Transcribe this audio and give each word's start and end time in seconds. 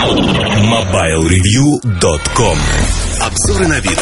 MobileReview.com 0.00 2.58
Обзоры 3.20 3.68
на 3.68 3.80
вид. 3.80 4.00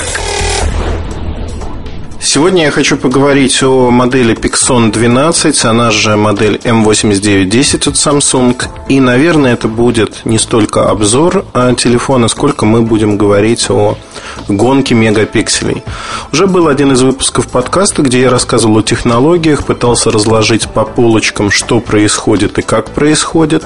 Сегодня 2.21 2.67
я 2.67 2.71
хочу 2.71 2.97
поговорить 2.97 3.61
о 3.65 3.91
модели 3.91 4.37
Pixon 4.37 4.93
12, 4.93 5.65
она 5.65 5.91
же 5.91 6.17
модель 6.17 6.61
M8910 6.63 7.89
от 7.89 7.97
Samsung. 7.97 8.63
И, 8.89 9.01
наверное, 9.01 9.55
это 9.55 9.67
будет 9.67 10.25
не 10.25 10.39
столько 10.39 10.89
обзор 10.89 11.45
телефона, 11.77 12.29
сколько 12.29 12.65
мы 12.65 12.83
будем 12.83 13.19
говорить 13.19 13.69
о 13.69 13.99
гонке 14.49 14.95
мегапикселей. 14.95 15.83
Уже 16.33 16.47
был 16.47 16.69
один 16.69 16.93
из 16.93 17.03
выпусков 17.03 17.49
подкаста, 17.49 18.03
где 18.03 18.23
я 18.23 18.31
рассказывал 18.31 18.79
о 18.79 18.83
технологиях, 18.83 19.65
пытался 19.65 20.11
разложить 20.11 20.69
по 20.69 20.85
полочкам, 20.85 21.51
что 21.51 21.81
происходит 21.81 22.59
и 22.59 22.63
как 22.63 22.91
происходит. 22.91 23.65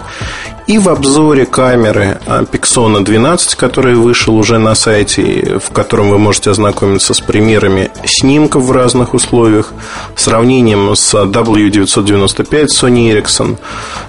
И 0.68 0.78
в 0.78 0.88
обзоре 0.88 1.44
камеры 1.44 2.20
Pixona 2.26 3.02
12, 3.02 3.56
который 3.56 3.94
вышел 3.96 4.36
уже 4.36 4.58
на 4.58 4.76
сайте, 4.76 5.58
в 5.58 5.72
котором 5.72 6.10
вы 6.10 6.18
можете 6.18 6.50
ознакомиться 6.50 7.14
с 7.14 7.20
примерами 7.20 7.90
снимков 8.04 8.62
в 8.62 8.70
разных 8.70 9.12
условиях, 9.12 9.72
сравнением 10.14 10.94
с 10.94 11.14
W995 11.14 12.66
Sony 12.66 13.12
Ericsson, 13.12 13.58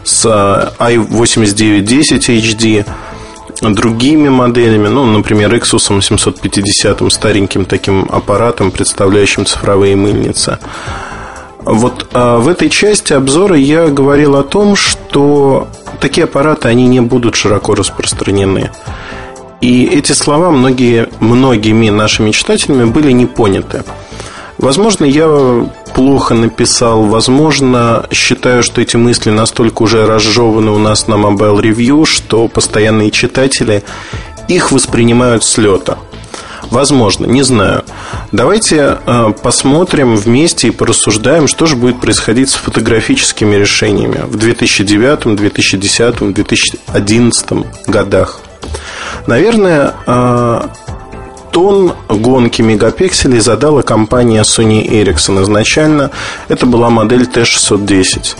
с 0.04 0.26
i8910 0.80 2.40
HD, 2.40 2.86
другими 3.62 4.30
моделями, 4.30 4.88
ну, 4.88 5.06
например, 5.06 5.54
Xus 5.56 6.02
750, 6.02 7.12
стареньким 7.12 7.66
таким 7.66 8.08
аппаратом, 8.10 8.72
представляющим 8.72 9.46
цифровые 9.46 9.96
мыльницы. 9.96 10.60
Вот 11.66 12.08
а 12.14 12.40
в 12.40 12.48
этой 12.50 12.70
части 12.70 13.14
обзора 13.14 13.56
я 13.56 13.88
говорил 13.88 14.36
о 14.36 14.44
том, 14.44 14.76
что 14.76 15.68
такие 16.02 16.26
аппараты, 16.26 16.68
они 16.68 16.88
не 16.88 17.00
будут 17.00 17.36
широко 17.36 17.74
распространены. 17.74 18.72
И 19.62 19.86
эти 19.86 20.12
слова 20.12 20.52
многие, 20.52 21.08
многими 21.22 21.90
нашими 21.90 22.32
читателями 22.32 22.84
были 22.84 23.12
не 23.12 23.26
поняты. 23.26 23.84
Возможно, 24.58 25.06
я 25.06 25.66
плохо 25.94 26.34
написал, 26.34 27.04
возможно, 27.04 28.06
считаю, 28.12 28.64
что 28.64 28.82
эти 28.82 28.98
мысли 28.98 29.30
настолько 29.30 29.84
уже 29.84 30.06
разжеваны 30.06 30.72
у 30.72 30.78
нас 30.78 31.08
на 31.08 31.16
Mobile 31.16 31.62
Review, 31.62 32.06
что 32.06 32.48
постоянные 32.48 33.12
читатели 33.12 33.84
их 34.48 34.72
воспринимают 34.72 35.44
с 35.44 35.58
лета. 35.58 35.98
Возможно, 36.70 37.26
не 37.26 37.44
знаю. 37.44 37.84
Давайте 38.32 38.98
э, 39.06 39.34
посмотрим 39.44 40.16
вместе 40.16 40.70
и 40.70 40.72
порассуждаем, 40.72 41.48
что 41.48 41.66
же 41.68 41.76
будет 41.76 42.02
происходить 42.02 42.50
с 42.50 42.56
фотографическими 42.56 43.56
решениями 43.56 44.22
в 44.26 44.38
2009, 44.38 45.36
2010, 45.36 46.34
2011 46.34 47.46
годах. 47.88 48.40
Наверное, 49.28 49.94
э, 50.08 50.62
тон 51.54 51.94
гонки 52.10 52.64
мегапикселей 52.64 53.40
задала 53.40 53.84
компания 53.84 54.42
Sony 54.42 54.86
Ericsson. 54.86 55.44
Изначально 55.44 56.10
это 56.50 56.66
была 56.66 56.90
модель 56.90 57.30
T610. 57.32 58.36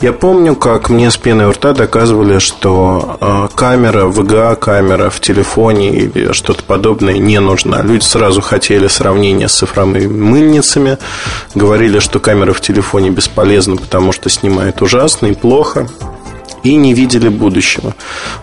Я 0.00 0.12
помню, 0.12 0.56
как 0.56 0.90
мне 0.90 1.10
с 1.10 1.16
пеной 1.16 1.46
у 1.46 1.52
рта 1.52 1.72
доказывали, 1.72 2.40
что 2.40 3.18
э, 3.20 3.48
камера, 3.54 4.06
VGA-камера 4.06 5.10
в 5.10 5.20
телефоне 5.20 5.90
или 5.90 6.32
что-то 6.32 6.64
подобное 6.64 7.18
не 7.18 7.38
нужна. 7.38 7.82
Люди 7.82 8.02
сразу 8.02 8.40
хотели 8.40 8.88
сравнения 8.88 9.48
с 9.48 9.54
цифровыми 9.54 10.08
мыльницами, 10.08 10.98
говорили, 11.54 12.00
что 12.00 12.18
камера 12.18 12.52
в 12.52 12.60
телефоне 12.60 13.10
бесполезна, 13.10 13.76
потому 13.76 14.10
что 14.10 14.28
снимает 14.28 14.82
ужасно 14.82 15.26
и 15.26 15.34
плохо 15.34 15.88
и 16.66 16.74
не 16.74 16.94
видели 16.94 17.28
будущего. 17.28 17.94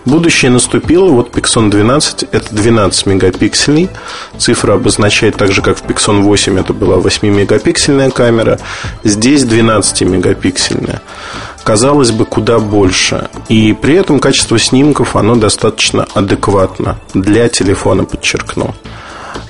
Будущее 0.04 0.50
наступило, 0.50 1.10
вот 1.10 1.36
Pixon 1.36 1.70
12 1.70 2.24
это 2.32 2.54
12 2.54 3.06
мегапикселей. 3.06 3.88
Цифра 4.38 4.74
обозначает 4.74 5.36
так 5.36 5.52
же, 5.52 5.60
как 5.60 5.78
в 5.78 5.84
Pixon 5.84 6.22
8 6.22 6.58
это 6.58 6.72
была 6.72 6.96
8-мегапиксельная 6.96 8.10
камера. 8.10 8.58
Здесь 9.02 9.44
12-мегапиксельная. 9.44 11.00
Казалось 11.64 12.10
бы, 12.10 12.24
куда 12.24 12.58
больше. 12.58 13.28
И 13.48 13.72
при 13.72 13.94
этом 13.94 14.20
качество 14.20 14.58
снимков, 14.58 15.16
оно 15.16 15.34
достаточно 15.36 16.06
адекватно. 16.14 16.98
Для 17.14 17.48
телефона, 17.48 18.04
подчеркну. 18.04 18.74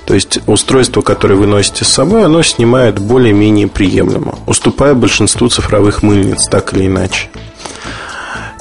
То 0.07 0.15
есть 0.15 0.41
устройство, 0.47 1.01
которое 1.01 1.37
вы 1.37 1.47
носите 1.47 1.85
с 1.85 1.89
собой, 1.89 2.25
оно 2.25 2.43
снимает 2.43 2.99
более-менее 2.99 3.69
приемлемо, 3.69 4.39
уступая 4.47 4.95
большинству 4.95 5.49
цифровых 5.49 6.03
мыльниц, 6.03 6.47
так 6.47 6.75
или 6.75 6.87
иначе. 6.87 7.29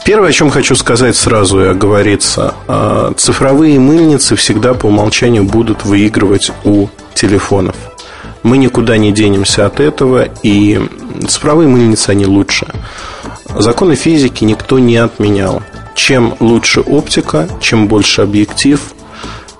Первое, 0.06 0.30
о 0.30 0.34
чем 0.34 0.50
хочу 0.50 0.76
сказать 0.76 1.16
сразу 1.16 1.64
и 1.64 1.68
оговориться. 1.68 2.56
А, 2.68 3.14
цифровые 3.16 3.80
мыльницы 3.80 4.36
всегда 4.36 4.74
по 4.74 4.88
умолчанию 4.88 5.46
будут 5.46 5.86
выигрывать 5.86 6.52
у 6.66 6.88
телефонов. 7.14 7.76
Мы 8.44 8.58
никуда 8.58 8.98
не 8.98 9.14
денемся 9.14 9.66
от 9.66 9.80
этого, 9.80 10.28
и 10.44 10.82
цифровые 11.26 11.70
мыльницы, 11.70 12.10
они 12.10 12.26
лучше. 12.26 12.68
Законы 13.58 13.96
физики 13.96 14.44
никто 14.44 14.78
не 14.78 14.98
отменял. 14.98 15.64
Чем 15.96 16.36
лучше 16.42 16.82
оптика, 16.82 17.48
чем 17.62 17.88
больше 17.88 18.24
объектив, 18.24 18.82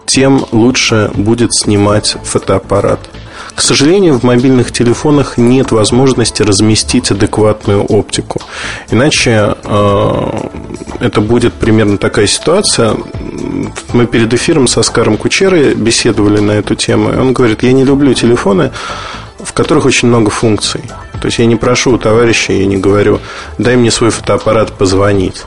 тем 0.06 0.46
лучше 0.52 1.10
будет 1.14 1.54
снимать 1.54 2.18
фотоаппарат. 2.22 3.00
К 3.56 3.62
сожалению, 3.62 4.20
в 4.20 4.24
мобильных 4.24 4.72
телефонах 4.72 5.38
нет 5.38 5.72
возможности 5.72 6.42
разместить 6.42 7.12
адекватную 7.12 7.84
оптику. 7.84 8.42
Иначе 8.90 9.56
э, 9.64 10.50
это 11.00 11.22
будет 11.22 11.54
примерно 11.54 11.98
такая 11.98 12.26
ситуация. 12.26 12.96
Мы 13.94 14.08
перед 14.08 14.34
эфиром 14.34 14.68
со 14.68 14.82
Скаром 14.82 15.18
Кучерой 15.18 15.76
беседовали 15.76 16.40
на 16.40 16.54
эту 16.54 16.76
тему. 16.76 17.12
И 17.12 17.16
он 17.16 17.34
говорит, 17.34 17.62
я 17.62 17.74
не 17.74 17.84
люблю 17.84 18.14
телефоны, 18.16 18.72
в 19.44 19.54
которых 19.54 19.86
очень 19.86 20.08
много 20.08 20.32
функций. 20.32 20.82
То 21.22 21.28
есть 21.28 21.38
я 21.38 21.46
не 21.46 21.56
прошу 21.56 21.94
у 21.94 21.98
товарища, 21.98 22.54
я 22.54 22.66
не 22.66 22.78
говорю, 22.78 23.20
дай 23.60 23.76
мне 23.76 23.92
свой 23.92 24.10
фотоаппарат 24.10 24.74
позвонить. 24.74 25.44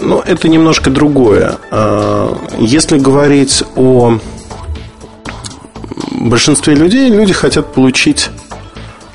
Но 0.00 0.22
это 0.26 0.48
немножко 0.48 0.90
другое. 0.90 1.58
А, 1.70 2.36
если 2.58 2.98
говорить 2.98 3.62
о 3.76 4.18
большинстве 6.10 6.74
людей 6.74 7.10
люди 7.10 7.32
хотят 7.32 7.72
получить 7.72 8.30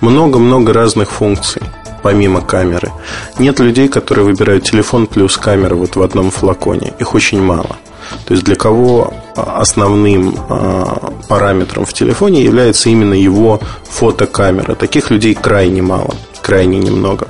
много-много 0.02 0.74
разных 0.74 1.12
функций 1.12 1.62
помимо 2.02 2.42
камеры. 2.42 2.92
Нет 3.38 3.60
людей, 3.60 3.88
которые 3.88 4.26
выбирают 4.26 4.64
телефон 4.64 5.08
плюс 5.08 5.38
камера 5.38 5.76
вот 5.76 5.96
в 5.96 6.02
одном 6.02 6.32
флаконе. 6.32 6.94
Их 7.00 7.14
очень 7.14 7.42
мало. 7.42 7.78
То 8.26 8.34
есть 8.34 8.44
для 8.44 8.56
кого 8.56 9.14
основным 9.36 10.36
а, 10.50 11.14
параметром 11.28 11.86
в 11.86 11.94
телефоне 11.94 12.44
является 12.44 12.90
именно 12.90 13.14
его 13.14 13.60
фотокамера. 13.84 14.76
Таких 14.76 15.12
людей 15.12 15.36
крайне 15.36 15.82
мало, 15.82 16.16
крайне 16.42 16.80
немного. 16.80 17.28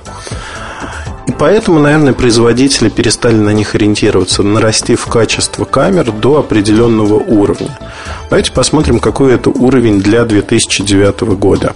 Поэтому, 1.38 1.80
наверное, 1.80 2.14
производители 2.14 2.90
перестали 2.90 3.36
на 3.36 3.52
них 3.52 3.76
ориентироваться, 3.76 4.44
нарастив 4.44 5.06
качество 5.06 5.66
камер 5.66 6.12
до 6.12 6.40
определенного 6.40 7.16
уровня. 7.16 7.78
Давайте 8.30 8.52
посмотрим, 8.52 9.00
какой 9.00 9.34
это 9.34 9.50
уровень 9.50 10.02
для 10.02 10.26
2009 10.26 11.22
года. 11.38 11.76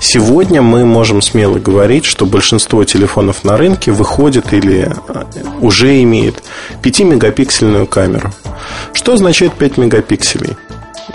Сегодня 0.00 0.62
мы 0.62 0.84
можем 0.84 1.20
смело 1.20 1.58
говорить, 1.58 2.04
что 2.04 2.24
большинство 2.24 2.84
телефонов 2.84 3.42
на 3.42 3.56
рынке 3.56 3.90
выходит 3.90 4.52
или 4.52 4.90
э, 5.08 5.24
уже 5.60 6.02
имеет 6.02 6.42
5-мегапиксельную 6.82 7.86
камеру. 7.86 8.32
Что 8.92 9.14
означает 9.14 9.54
5 9.54 9.76
мегапикселей? 9.76 10.56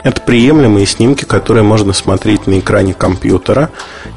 Это 0.03 0.21
приемлемые 0.21 0.85
снимки, 0.85 1.23
которые 1.23 1.63
можно 1.63 1.93
смотреть 1.93 2.45
на 2.45 2.59
экране 2.59 2.93
компьютера, 2.93 3.69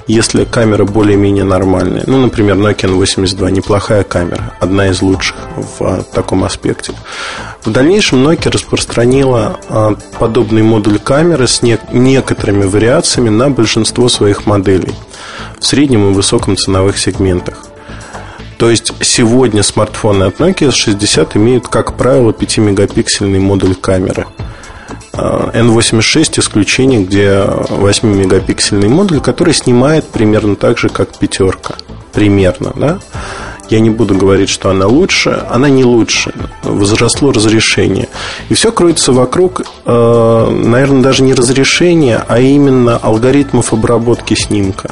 если 0.09 0.45
камера 0.45 0.85
более-менее 0.85 1.45
нормальная. 1.45 2.03
Ну, 2.07 2.21
например, 2.21 2.57
Nokia 2.57 2.91
N82 2.91 3.53
неплохая 3.53 4.03
камера, 4.03 4.53
одна 4.59 4.89
из 4.89 5.01
лучших 5.01 5.37
в 5.57 5.85
а, 5.85 6.03
таком 6.03 6.43
аспекте. 6.43 6.93
В 7.65 7.71
дальнейшем 7.71 8.27
Nokia 8.27 8.51
распространила 8.51 9.61
а, 9.69 9.95
подобный 10.19 10.63
модуль 10.63 10.99
камеры 10.99 11.47
с 11.47 11.63
не- 11.63 11.79
некоторыми 11.93 12.65
вариациями 12.65 13.29
на 13.29 13.49
большинство 13.49 14.09
своих 14.09 14.45
моделей 14.45 14.95
в 15.61 15.65
среднем 15.65 16.11
и 16.11 16.15
высоком 16.15 16.57
ценовых 16.57 16.99
сегментах. 16.99 17.65
То 18.59 18.71
есть 18.71 18.93
сегодня 19.03 19.63
смартфоны 19.63 20.25
от 20.25 20.41
Nokia 20.41 20.73
60 20.73 21.37
имеют, 21.37 21.69
как 21.69 21.97
правило, 21.97 22.33
5-мегапиксельный 22.33 23.39
модуль 23.39 23.77
камеры– 23.77 24.27
N86 25.13 26.41
исключение, 26.41 27.03
где 27.03 27.29
8-мегапиксельный 27.29 28.89
модуль, 28.89 29.21
который 29.21 29.55
снимает 29.55 30.07
примерно 30.07 30.57
так 30.57 30.79
же, 30.79 30.89
как 30.89 31.17
пятерка. 31.19 31.75
Примерно, 32.13 32.73
да? 32.77 32.99
Я 33.69 33.81
не 33.81 33.91
буду 33.91 34.15
говорить, 34.15 34.49
что 34.49 34.71
она 34.71 34.87
лучше, 34.87 35.45
она 35.51 35.69
не 35.69 35.85
лучше. 35.85 36.33
Возросло 36.63 37.33
разрешение. 37.33 38.09
И 38.49 38.55
все 38.55 38.71
кроется 38.71 39.13
вокруг, 39.13 39.63
э, 39.85 40.51
наверное, 40.51 41.03
даже 41.03 41.25
не 41.25 41.35
разрешения, 41.35 42.25
а 42.29 42.39
именно 42.39 42.97
алгоритмов 42.97 43.73
обработки 43.73 44.35
снимка 44.35 44.91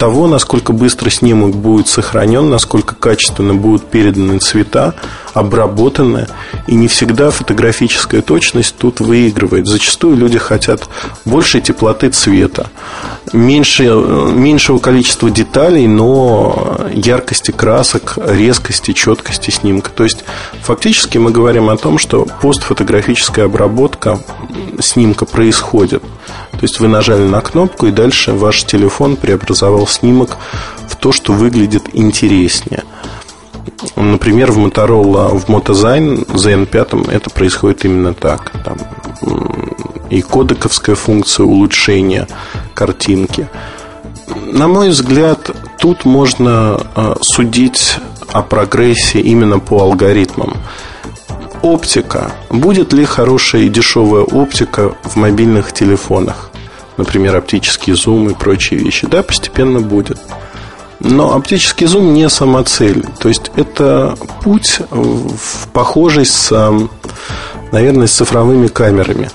того, 0.00 0.26
насколько 0.28 0.72
быстро 0.72 1.10
снимок 1.10 1.54
будет 1.54 1.86
сохранен, 1.86 2.48
насколько 2.48 2.94
качественно 2.94 3.52
будут 3.52 3.84
переданы 3.84 4.38
цвета, 4.38 4.94
обработаны 5.34 6.26
И 6.66 6.74
не 6.74 6.88
всегда 6.88 7.30
фотографическая 7.30 8.22
точность 8.22 8.76
тут 8.76 9.00
выигрывает. 9.00 9.66
Зачастую 9.66 10.16
люди 10.16 10.38
хотят 10.38 10.88
большей 11.26 11.60
теплоты 11.60 12.08
цвета, 12.10 12.70
меньше, 13.32 13.84
меньшего 13.84 14.78
количества 14.78 15.30
деталей, 15.30 15.86
но 15.86 16.80
яркости 16.92 17.50
красок, 17.50 18.16
резкости, 18.16 18.92
четкости 18.92 19.50
снимка. 19.50 19.90
То 19.90 20.04
есть, 20.04 20.24
фактически 20.62 21.18
мы 21.18 21.30
говорим 21.30 21.68
о 21.68 21.76
том, 21.76 21.98
что 21.98 22.26
постфотографическая 22.40 23.44
обработка 23.44 24.18
снимка 24.80 25.26
происходит. 25.26 26.02
То 26.52 26.64
есть 26.64 26.78
вы 26.80 26.88
нажали 26.88 27.22
на 27.22 27.40
кнопку, 27.40 27.86
и 27.86 27.90
дальше 27.90 28.32
ваш 28.32 28.64
телефон 28.64 29.16
преобразовал 29.16 29.86
снимок 29.90 30.38
в 30.88 30.96
то, 30.96 31.12
что 31.12 31.32
выглядит 31.32 31.90
интереснее. 31.92 32.84
Например, 33.96 34.52
в 34.52 34.58
Motorola, 34.58 35.38
в 35.38 35.48
Motozyne 35.48 36.26
ZN5 36.26 37.10
это 37.10 37.30
происходит 37.30 37.84
именно 37.84 38.14
так. 38.14 38.52
Там 38.64 38.78
и 40.10 40.22
кодековская 40.22 40.96
функция 40.96 41.46
улучшения 41.46 42.26
картинки. 42.74 43.48
На 44.52 44.68
мой 44.68 44.90
взгляд, 44.90 45.50
тут 45.78 46.04
можно 46.04 46.80
а, 46.94 47.16
судить 47.22 47.96
о 48.32 48.42
прогрессе 48.42 49.20
именно 49.20 49.58
по 49.58 49.80
алгоритмам. 49.80 50.56
Оптика. 51.62 52.32
Будет 52.48 52.92
ли 52.92 53.04
хорошая 53.04 53.62
и 53.62 53.68
дешевая 53.68 54.22
оптика 54.22 54.94
в 55.04 55.16
мобильных 55.16 55.72
телефонах? 55.72 56.49
Например, 57.00 57.34
оптический 57.34 57.94
зум 57.94 58.28
и 58.28 58.34
прочие 58.34 58.78
вещи. 58.78 59.06
Да, 59.06 59.22
постепенно 59.22 59.80
будет. 59.80 60.18
Но 61.00 61.34
оптический 61.34 61.86
зум 61.86 62.12
не 62.12 62.28
самоцель. 62.28 63.06
То 63.18 63.30
есть 63.30 63.50
это 63.56 64.18
путь 64.42 64.80
в 64.90 65.68
похожий 65.72 66.26
с, 66.26 66.52
наверное, 67.72 68.06
с 68.06 68.12
цифровыми 68.12 68.66
камерами. 68.66 69.30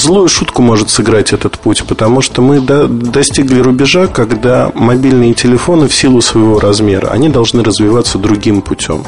Злую 0.00 0.30
шутку 0.30 0.62
может 0.62 0.88
сыграть 0.88 1.34
этот 1.34 1.58
путь, 1.58 1.84
потому 1.84 2.22
что 2.22 2.40
мы 2.40 2.62
до, 2.62 2.88
достигли 2.88 3.60
рубежа, 3.60 4.06
когда 4.06 4.72
мобильные 4.74 5.34
телефоны 5.34 5.88
в 5.88 5.94
силу 5.94 6.22
своего 6.22 6.58
размера, 6.58 7.08
они 7.08 7.28
должны 7.28 7.62
развиваться 7.62 8.16
другим 8.16 8.62
путем. 8.62 9.04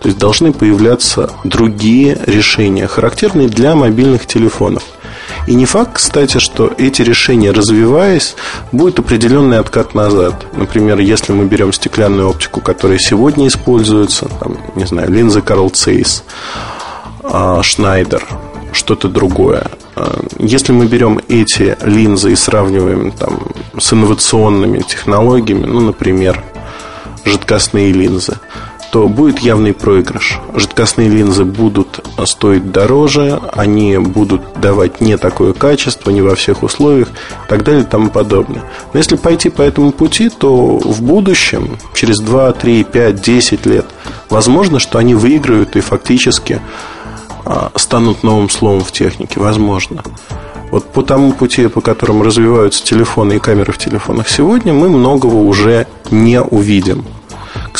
То 0.00 0.08
есть 0.08 0.18
должны 0.18 0.54
появляться 0.54 1.28
другие 1.44 2.18
решения, 2.24 2.86
характерные 2.86 3.48
для 3.48 3.74
мобильных 3.74 4.26
телефонов. 4.26 4.82
И 5.46 5.54
не 5.54 5.66
факт, 5.66 5.92
кстати, 5.94 6.38
что 6.38 6.72
эти 6.78 7.02
решения, 7.02 7.50
развиваясь, 7.50 8.36
будет 8.72 8.98
определенный 8.98 9.58
откат 9.58 9.94
назад. 9.94 10.46
Например, 10.52 10.98
если 10.98 11.32
мы 11.32 11.46
берем 11.46 11.72
стеклянную 11.72 12.28
оптику, 12.28 12.60
которая 12.60 12.98
сегодня 12.98 13.48
используется, 13.48 14.28
там, 14.40 14.58
не 14.76 14.84
знаю, 14.84 15.10
линзы 15.10 15.40
Carl 15.40 15.72
Zeiss, 15.72 16.22
Schneider, 17.22 18.22
что-то 18.72 19.08
другое. 19.08 19.66
А, 19.96 20.20
если 20.38 20.72
мы 20.72 20.86
берем 20.86 21.20
эти 21.28 21.76
линзы 21.84 22.32
и 22.32 22.36
сравниваем 22.36 23.12
там, 23.12 23.40
с 23.78 23.92
инновационными 23.92 24.80
технологиями, 24.80 25.66
ну, 25.66 25.80
например, 25.80 26.42
жидкостные 27.24 27.92
линзы, 27.92 28.38
то 28.90 29.06
будет 29.08 29.38
явный 29.38 29.72
проигрыш. 29.72 30.40
Жидкостные 30.54 31.08
линзы 31.08 31.44
будут 31.44 32.04
стоить 32.24 32.72
дороже, 32.72 33.40
они 33.52 33.98
будут 33.98 34.42
давать 34.60 35.00
не 35.00 35.16
такое 35.16 35.52
качество, 35.52 36.10
не 36.10 36.22
во 36.22 36.34
всех 36.34 36.62
условиях 36.62 37.08
и 37.08 37.48
так 37.48 37.62
далее 37.62 37.82
и 37.82 37.86
тому 37.86 38.10
подобное. 38.10 38.62
Но 38.92 38.98
если 38.98 39.16
пойти 39.16 39.48
по 39.48 39.62
этому 39.62 39.92
пути, 39.92 40.28
то 40.28 40.78
в 40.78 41.02
будущем, 41.02 41.78
через 41.94 42.18
2, 42.18 42.52
3, 42.52 42.84
5, 42.84 43.22
10 43.22 43.66
лет, 43.66 43.86
возможно, 44.28 44.80
что 44.80 44.98
они 44.98 45.14
выиграют 45.14 45.76
и 45.76 45.80
фактически 45.80 46.60
а, 47.44 47.70
станут 47.76 48.22
новым 48.22 48.50
словом 48.50 48.80
в 48.80 48.90
технике. 48.90 49.38
Возможно. 49.38 50.02
Вот 50.70 50.84
по 50.92 51.02
тому 51.02 51.32
пути, 51.32 51.66
по 51.68 51.80
которому 51.80 52.22
развиваются 52.22 52.84
телефоны 52.84 53.34
и 53.34 53.38
камеры 53.38 53.72
в 53.72 53.78
телефонах 53.78 54.28
сегодня, 54.28 54.72
мы 54.72 54.88
многого 54.88 55.34
уже 55.34 55.86
не 56.10 56.40
увидим. 56.40 57.04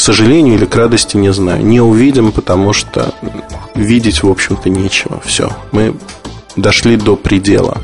Сожалению 0.01 0.55
или 0.55 0.65
к 0.65 0.75
радости, 0.77 1.19
не 1.19 1.31
знаю. 1.31 1.63
Не 1.63 1.83
увидим, 1.83 2.33
потому 2.33 2.73
что 2.73 3.13
видеть, 3.75 4.23
в 4.23 4.31
общем-то, 4.31 4.71
нечего. 4.71 5.21
Все. 5.23 5.51
Мы 5.73 5.95
дошли 6.57 6.97
до 6.97 7.17
предела. 7.17 7.77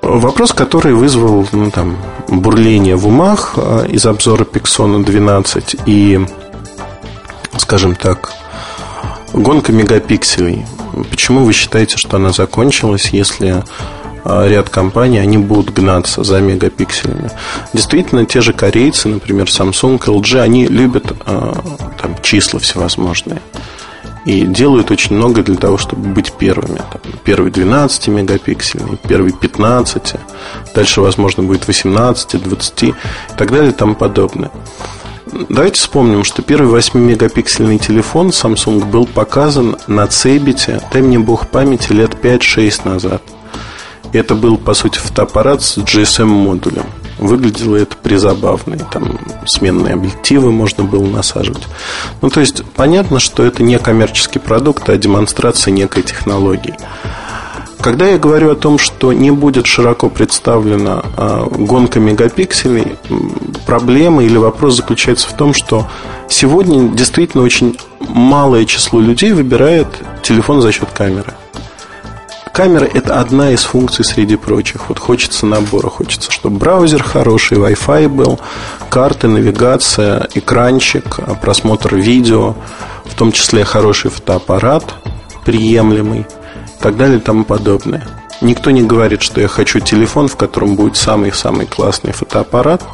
Вопрос, 0.00 0.54
который 0.54 0.94
вызвал 0.94 1.46
ну, 1.52 1.70
там, 1.70 1.98
бурление 2.28 2.96
в 2.96 3.06
умах 3.06 3.52
а, 3.58 3.84
из 3.84 4.06
обзора 4.06 4.44
Pixona 4.44 5.04
12 5.04 5.76
и, 5.84 6.26
скажем 7.58 7.96
так, 7.96 8.32
гонка 9.34 9.72
мегапикселей. 9.72 10.64
Почему 11.10 11.44
вы 11.44 11.52
считаете, 11.52 11.98
что 11.98 12.16
она 12.16 12.32
закончилась, 12.32 13.10
если 13.10 13.62
ряд 14.24 14.68
компаний, 14.68 15.18
они 15.18 15.38
будут 15.38 15.72
гнаться 15.72 16.24
за 16.24 16.40
мегапикселями. 16.40 17.30
Действительно, 17.72 18.26
те 18.26 18.40
же 18.40 18.52
корейцы, 18.52 19.08
например, 19.08 19.46
Samsung, 19.46 19.98
LG, 19.98 20.40
они 20.40 20.66
любят 20.66 21.12
а, 21.26 21.54
там, 22.00 22.16
числа 22.22 22.60
всевозможные. 22.60 23.40
И 24.24 24.42
делают 24.42 24.90
очень 24.90 25.16
много 25.16 25.42
для 25.42 25.56
того, 25.56 25.78
чтобы 25.78 26.08
быть 26.08 26.32
первыми. 26.32 26.76
Там, 26.76 27.00
первый 27.24 27.50
12 27.50 28.08
мегапиксельный, 28.08 28.98
первый 29.08 29.32
15, 29.32 30.14
дальше, 30.74 31.00
возможно, 31.00 31.42
будет 31.42 31.66
18, 31.66 32.42
20 32.42 32.82
и 32.82 32.94
так 33.36 33.50
далее 33.50 33.70
и 33.70 33.74
тому 33.74 33.94
подобное. 33.94 34.50
Давайте 35.48 35.80
вспомним, 35.80 36.24
что 36.24 36.42
первый 36.42 36.78
8-мегапиксельный 36.78 37.78
телефон 37.78 38.28
Samsung 38.28 38.86
был 38.86 39.06
показан 39.06 39.76
на 39.86 40.06
Цебите, 40.06 40.80
дай 40.90 41.02
мне 41.02 41.18
бог 41.18 41.48
памяти, 41.48 41.92
лет 41.92 42.14
5-6 42.22 42.88
назад– 42.88 43.22
это 44.12 44.34
был, 44.34 44.56
по 44.56 44.74
сути, 44.74 44.98
фотоаппарат 44.98 45.62
с 45.62 45.78
GSM-модулем. 45.78 46.86
Выглядело 47.18 47.76
это 47.76 47.96
призабавно. 47.96 48.78
Там 48.90 49.18
сменные 49.46 49.94
объективы 49.94 50.52
можно 50.52 50.84
было 50.84 51.04
насаживать. 51.04 51.66
Ну, 52.22 52.30
то 52.30 52.40
есть, 52.40 52.64
понятно, 52.76 53.18
что 53.18 53.44
это 53.44 53.62
не 53.62 53.78
коммерческий 53.78 54.38
продукт, 54.38 54.88
а 54.88 54.96
демонстрация 54.96 55.72
некой 55.72 56.04
технологии. 56.04 56.76
Когда 57.80 58.06
я 58.06 58.18
говорю 58.18 58.50
о 58.50 58.56
том, 58.56 58.78
что 58.78 59.12
не 59.12 59.30
будет 59.30 59.66
широко 59.66 60.08
представлена 60.08 61.02
а, 61.16 61.44
гонка 61.48 62.00
мегапикселей, 62.00 62.96
проблема 63.66 64.24
или 64.24 64.36
вопрос 64.36 64.76
заключается 64.76 65.28
в 65.28 65.36
том, 65.36 65.54
что 65.54 65.88
сегодня 66.28 66.88
действительно 66.88 67.44
очень 67.44 67.78
малое 68.00 68.64
число 68.64 69.00
людей 69.00 69.32
выбирает 69.32 69.86
телефон 70.22 70.60
за 70.60 70.72
счет 70.72 70.88
камеры. 70.92 71.34
Камера– 72.58 72.86
это 72.92 73.20
одна 73.20 73.52
из 73.52 73.62
функций 73.62 74.04
среди 74.04 74.34
прочих. 74.34 74.88
Вот 74.88 74.98
хочется 74.98 75.46
набора, 75.46 75.88
хочется, 75.88 76.32
чтобы 76.32 76.58
браузер 76.58 77.04
хороший, 77.04 77.56
Wi-Fi 77.56 78.08
был, 78.08 78.40
карты, 78.90 79.28
навигация, 79.28 80.28
экранчик, 80.34 81.20
просмотр 81.40 81.94
видео, 81.94 82.56
в 83.04 83.14
том 83.14 83.30
числе 83.30 83.64
хороший 83.64 84.10
фотоаппарат, 84.10 84.92
приемлемый, 85.44 86.22
и 86.22 86.82
так 86.82 86.96
далее 86.96 87.18
и 87.18 87.20
тому 87.20 87.44
подобное. 87.44 88.04
Никто 88.40 88.72
не 88.72 88.82
говорит, 88.82 89.22
что 89.22 89.40
я 89.40 89.46
хочу 89.46 89.78
телефон, 89.78 90.26
в 90.26 90.34
котором 90.34 90.74
будет 90.74 90.96
самый-самый 90.96 91.66
классный 91.66 92.10
фотоаппарат– 92.10 92.82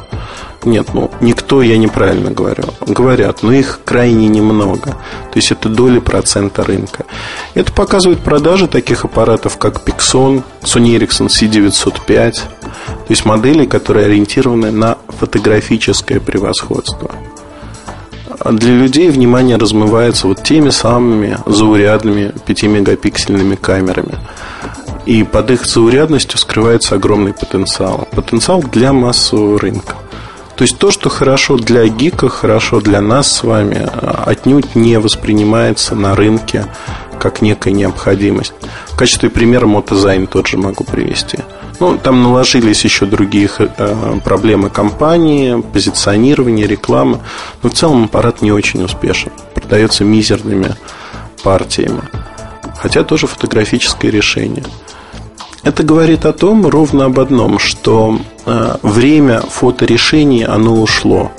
нет, 0.65 0.87
ну, 0.93 1.11
никто, 1.21 1.61
я 1.61 1.77
неправильно 1.77 2.31
говорю. 2.31 2.63
Говорят, 2.85 3.43
но 3.43 3.51
их 3.51 3.79
крайне 3.85 4.27
немного. 4.27 4.91
То 5.31 5.35
есть 5.35 5.51
это 5.51 5.69
доли 5.69 5.99
процента 5.99 6.63
рынка. 6.63 7.05
Это 7.53 7.71
показывает 7.71 8.19
продажи 8.19 8.67
таких 8.67 9.05
аппаратов, 9.05 9.57
как 9.57 9.87
Pixon, 9.87 10.43
Sony 10.61 10.97
Ericsson 10.97 11.27
C905. 11.27 12.31
То 12.33 13.09
есть 13.09 13.25
модели, 13.25 13.65
которые 13.65 14.07
ориентированы 14.07 14.71
на 14.71 14.97
фотографическое 15.09 16.19
превосходство. 16.19 17.11
А 18.39 18.51
для 18.51 18.73
людей 18.73 19.09
внимание 19.09 19.57
размывается 19.57 20.27
вот 20.27 20.43
теми 20.43 20.69
самыми 20.69 21.37
заурядными 21.45 22.33
5-мегапиксельными 22.45 23.55
камерами. 23.55 24.19
И 25.05 25.23
под 25.23 25.51
их 25.51 25.65
заурядностью 25.65 26.39
скрывается 26.39 26.95
огромный 26.95 27.33
потенциал. 27.33 28.07
Потенциал 28.11 28.61
для 28.61 28.91
массового 28.91 29.59
рынка. 29.59 29.95
То 30.55 30.61
есть 30.63 30.77
то, 30.77 30.89
что 30.91 31.09
хорошо 31.09 31.57
для 31.57 31.87
гика, 31.87 32.29
хорошо 32.29 32.79
для 32.79 33.01
нас 33.01 33.31
с 33.31 33.43
вами, 33.43 33.87
отнюдь 34.25 34.75
не 34.75 34.99
воспринимается 34.99 35.95
на 35.95 36.15
рынке 36.15 36.65
как 37.19 37.41
некая 37.41 37.71
необходимость. 37.71 38.53
В 38.87 38.95
качестве 38.95 39.29
примера 39.29 39.65
мотозайн 39.65 40.27
тот 40.27 40.47
же 40.47 40.57
могу 40.57 40.83
привести. 40.83 41.39
Ну, 41.79 41.97
там 41.97 42.23
наложились 42.23 42.85
еще 42.85 43.05
другие 43.05 43.49
э, 43.57 44.19
проблемы 44.23 44.69
компании, 44.69 45.61
позиционирование, 45.73 46.67
реклама. 46.67 47.19
Но 47.61 47.69
в 47.69 47.73
целом 47.73 48.05
аппарат 48.05 48.41
не 48.41 48.51
очень 48.51 48.83
успешен. 48.83 49.31
Продается 49.53 50.05
мизерными 50.05 50.75
партиями. 51.43 52.01
Хотя 52.77 53.03
тоже 53.03 53.27
фотографическое 53.27 54.09
решение. 54.09 54.63
Это 55.63 55.83
говорит 55.83 56.25
о 56.25 56.33
том, 56.33 56.65
ровно 56.67 57.05
об 57.05 57.19
одном, 57.19 57.59
что 57.59 58.19
время 58.45 59.41
фоторешений, 59.41 60.45
оно 60.45 60.81
ушло. 60.81 61.31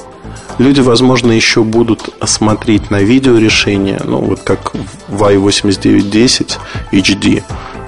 Люди, 0.58 0.80
возможно, 0.80 1.32
еще 1.32 1.62
будут 1.62 2.14
смотреть 2.24 2.90
на 2.90 3.00
видеорешение, 3.02 4.00
ну, 4.04 4.20
вот 4.20 4.40
как 4.40 4.72
в 5.08 5.22
i8910 5.22 6.58
HD, 6.92 7.42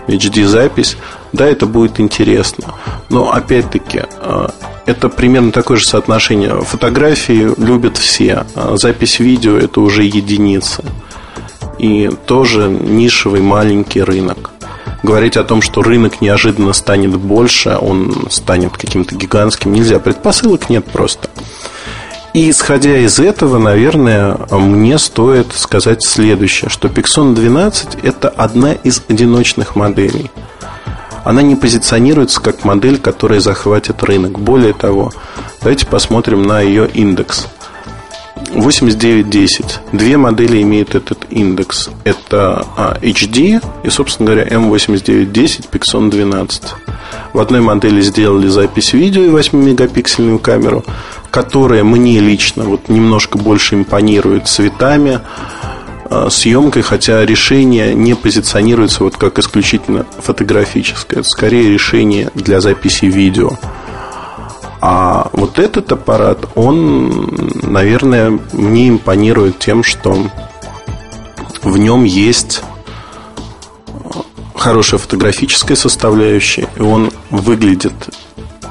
HD-запись. 0.07 0.97
Да, 1.33 1.47
это 1.47 1.67
будет 1.67 1.99
интересно. 1.99 2.75
Но, 3.09 3.33
опять-таки, 3.33 4.03
а, 4.21 4.51
это 4.87 5.09
примерно 5.09 5.53
такое 5.53 5.79
же 5.79 5.87
соотношение. 5.87 6.61
Фотографии 6.61 7.51
любят 7.59 7.97
все, 7.97 8.45
а 8.55 8.77
запись 8.77 9.19
видео– 9.19 9.57
это 9.59 9.81
уже 9.81 10.05
единицы. 10.05 10.85
И 11.79 12.11
тоже 12.27 12.69
нишевый 12.69 13.41
маленький 13.41 14.03
рынок. 14.03 14.51
Говорить 15.03 15.37
о 15.37 15.45
том, 15.45 15.63
что 15.63 15.83
рынок 15.83 16.21
неожиданно 16.21 16.73
станет 16.73 17.17
больше, 17.17 17.77
он 17.81 18.27
станет 18.31 18.77
каким-то 18.77 19.15
гигантским, 19.15 19.73
нельзя. 19.73 20.01
Предпосылок 20.01 20.69
нет 20.71 20.85
просто. 20.85 21.29
И 22.35 22.51
исходя 22.51 22.99
из 22.99 23.19
этого, 23.19 23.59
наверное, 23.59 24.39
мне 24.51 24.99
стоит 24.99 25.53
сказать 25.55 26.05
следующее, 26.05 26.69
что 26.69 26.89
Pixon 26.89 27.35
12 27.35 27.99
это 28.03 28.29
одна 28.29 28.73
из 28.73 29.03
одиночных 29.09 29.77
моделей. 29.77 30.31
Она 31.25 31.43
не 31.43 31.57
позиционируется 31.57 32.41
как 32.41 32.65
модель, 32.65 32.99
которая 32.99 33.41
захватит 33.41 34.03
рынок. 34.03 34.39
Более 34.39 34.73
того, 34.73 35.13
давайте 35.61 35.87
посмотрим 35.87 36.43
на 36.43 36.61
ее 36.61 36.89
индекс. 36.89 37.49
8910. 38.55 39.81
Две 39.93 40.17
модели 40.17 40.63
имеют 40.63 40.95
этот 40.95 41.27
индекс. 41.31 41.91
Это 42.05 42.67
HD 43.03 43.61
а, 43.63 43.87
и, 43.87 43.91
собственно 43.91 44.33
говоря, 44.33 44.49
M8910 44.49 45.69
Pixon 45.71 46.11
12. 46.11 46.63
В 47.33 47.41
одной 47.41 47.61
модели 47.61 48.01
сделали 48.01 48.49
запись 48.49 48.93
видео 48.93 49.23
и 49.23 49.29
8-мегапиксельную 49.29 50.39
камеру, 50.39 50.85
которая 51.31 51.85
мне 51.85 52.21
лично 52.21 52.65
вот 52.65 52.89
немножко 52.89 53.39
больше 53.39 53.75
импонирует 53.75 54.49
цветами, 54.49 55.21
а, 56.11 56.31
съемкой, 56.31 56.83
хотя 56.83 57.25
решение 57.27 57.95
не 57.95 58.15
позиционируется 58.15 59.05
вот 59.05 59.17
как 59.17 59.39
исключительно 59.39 60.07
фотографическое. 60.19 61.21
Это 61.21 61.29
скорее 61.29 61.71
решение 61.71 62.31
для 62.35 62.61
записи 62.61 63.05
видео. 63.05 63.51
А 64.81 65.29
вот 65.33 65.59
этот 65.59 65.91
аппарат, 65.91 66.47
он, 66.55 67.51
наверное, 67.63 68.39
мне 68.53 68.89
импонирует 68.89 69.59
тем, 69.59 69.83
что 69.83 70.17
в 71.63 71.79
нем 71.79 72.05
есть 72.05 72.63
хорошая 74.55 75.01
фотографическая 75.01 75.77
составляющая, 75.77 76.69
и 76.77 76.83
он 76.83 77.11
выглядит 77.31 77.95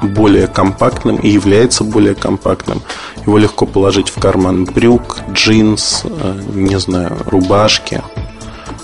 более 0.02 0.48
компактным 0.48 1.18
и 1.18 1.30
является 1.30 1.84
более 1.84 2.16
компактным. 2.16 2.82
Его 3.26 3.38
легко 3.38 3.66
положить 3.66 4.10
в 4.10 4.20
карман 4.20 4.66
брюк, 4.66 5.18
джинс, 5.32 6.04
э, 6.04 6.42
не 6.54 6.80
знаю, 6.80 7.18
рубашки. 7.26 8.02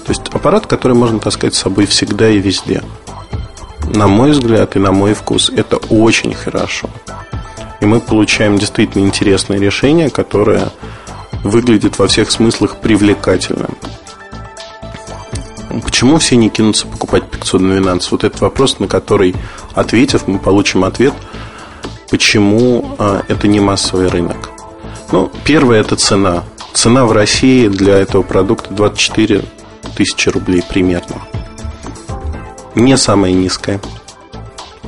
То 0.05 0.09
есть 0.09 0.23
аппарат, 0.33 0.65
который 0.65 0.97
можно 0.97 1.19
таскать 1.19 1.53
с 1.53 1.59
собой 1.59 1.85
всегда 1.85 2.29
и 2.29 2.39
везде. 2.39 2.81
На 3.85 4.07
мой 4.07 4.31
взгляд 4.31 4.75
и 4.75 4.79
на 4.79 4.91
мой 4.91 5.13
вкус 5.13 5.49
это 5.49 5.77
очень 5.77 6.33
хорошо. 6.33 6.89
И 7.81 7.85
мы 7.85 7.99
получаем 7.99 8.57
действительно 8.57 9.03
интересное 9.03 9.59
решение, 9.59 10.09
которое 10.09 10.69
выглядит 11.43 11.99
во 11.99 12.07
всех 12.07 12.31
смыслах 12.31 12.77
привлекательным. 12.77 13.77
Почему 15.83 16.17
все 16.17 16.35
не 16.35 16.49
кинутся 16.49 16.87
покупать 16.87 17.29
512? 17.29 18.11
Вот 18.11 18.23
этот 18.23 18.41
вопрос, 18.41 18.79
на 18.79 18.87
который, 18.87 19.35
ответив, 19.73 20.27
мы 20.27 20.39
получим 20.39 20.83
ответ, 20.83 21.13
почему 22.09 22.95
а, 22.99 23.23
это 23.27 23.47
не 23.47 23.59
массовый 23.59 24.07
рынок. 24.07 24.51
Ну, 25.11 25.31
первое– 25.43 25.81
это 25.81 25.95
цена. 25.95 26.43
Цена 26.73 27.05
в 27.05 27.11
России 27.11 27.67
для 27.67 27.97
этого 27.97 28.21
продукта 28.21 28.73
24 28.73 29.43
тысячи 29.95 30.29
рублей 30.29 30.63
примерно. 30.67 31.21
Не 32.75 32.97
самая 32.97 33.31
низкая. 33.31 33.79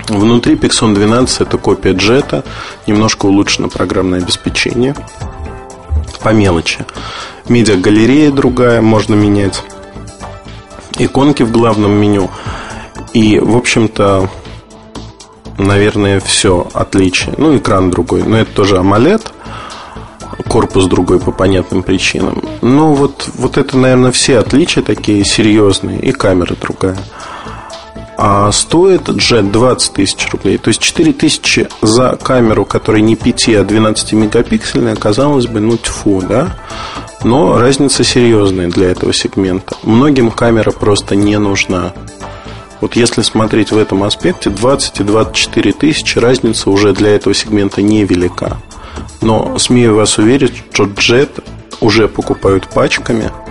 Внутри 0.08 0.56
Pixon 0.56 0.94
12 0.94 1.42
это 1.42 1.58
копия 1.58 1.94
Jet 1.94 2.24
а, 2.24 2.44
немножко 2.86 3.26
улучшено 3.26 3.70
программное 3.70 4.20
обеспечение. 4.20 4.96
По 6.22 6.30
мелочи. 6.30 6.86
Медиагалерея 7.48 8.32
другая, 8.32 8.82
можно 8.82 9.14
менять. 9.14 9.64
Иконки 10.98 11.44
в 11.44 11.52
главном 11.52 11.92
меню. 11.94 12.30
И, 13.14 13.40
в 13.40 13.56
общем-то, 13.56 14.30
наверное, 15.58 16.20
все 16.20 16.68
отличие. 16.74 17.36
Ну, 17.38 17.58
экран 17.58 17.92
другой, 17.92 18.24
но 18.24 18.38
это 18.38 18.52
тоже 18.52 18.78
AMOLED. 18.78 19.22
Корпус 20.48 20.86
другой 20.86 21.20
по 21.20 21.32
понятным 21.32 21.82
причинам. 21.84 22.44
Но 22.62 22.94
вот, 22.94 23.30
вот 23.36 23.58
это, 23.58 23.78
наверное, 23.78 24.12
все 24.12 24.40
отличия 24.40 24.84
такие 24.84 25.24
серьезные. 25.24 26.00
И 26.00 26.12
камера 26.12 26.56
другая. 26.60 26.98
А 28.18 28.52
стоит 28.52 29.10
джет 29.10 29.52
20 29.52 29.94
тысяч 29.94 30.30
рублей. 30.32 30.58
То 30.58 30.70
есть 30.70 30.82
4 30.82 31.14
тысячи 31.14 31.68
за 31.82 32.18
камеру, 32.22 32.66
которая 32.66 33.02
не 33.02 33.16
5, 33.16 33.50
а 33.50 33.64
12 33.64 34.14
мегапиксельная, 34.14 34.96
казалось 34.96 35.48
бы, 35.48 35.60
ну 35.60 35.78
тьфу, 35.78 36.22
да? 36.22 36.56
Но 37.24 37.60
разница 37.60 38.04
серьезная 38.04 38.70
для 38.70 38.92
этого 38.92 39.14
сегмента. 39.14 39.76
Многим 39.84 40.32
камера 40.32 40.72
просто 40.72 41.16
не 41.16 41.38
нужна. 41.40 41.94
Вот 42.82 42.96
если 42.96 43.22
смотреть 43.22 43.72
в 43.72 43.78
этом 43.78 44.04
аспекте, 44.04 44.50
20 44.50 45.00
и 45.00 45.04
24 45.04 45.74
тысячи 45.74 46.20
разница 46.20 46.70
уже 46.70 46.94
для 46.94 47.16
этого 47.16 47.34
сегмента 47.34 47.82
невелика. 47.82 48.58
Но 49.22 49.58
смею 49.58 49.96
вас 49.96 50.18
уверить, 50.18 50.64
что 50.72 50.84
Jet 50.86 51.44
уже 51.82 52.08
покупают 52.08 52.68
пачками– 52.68 53.32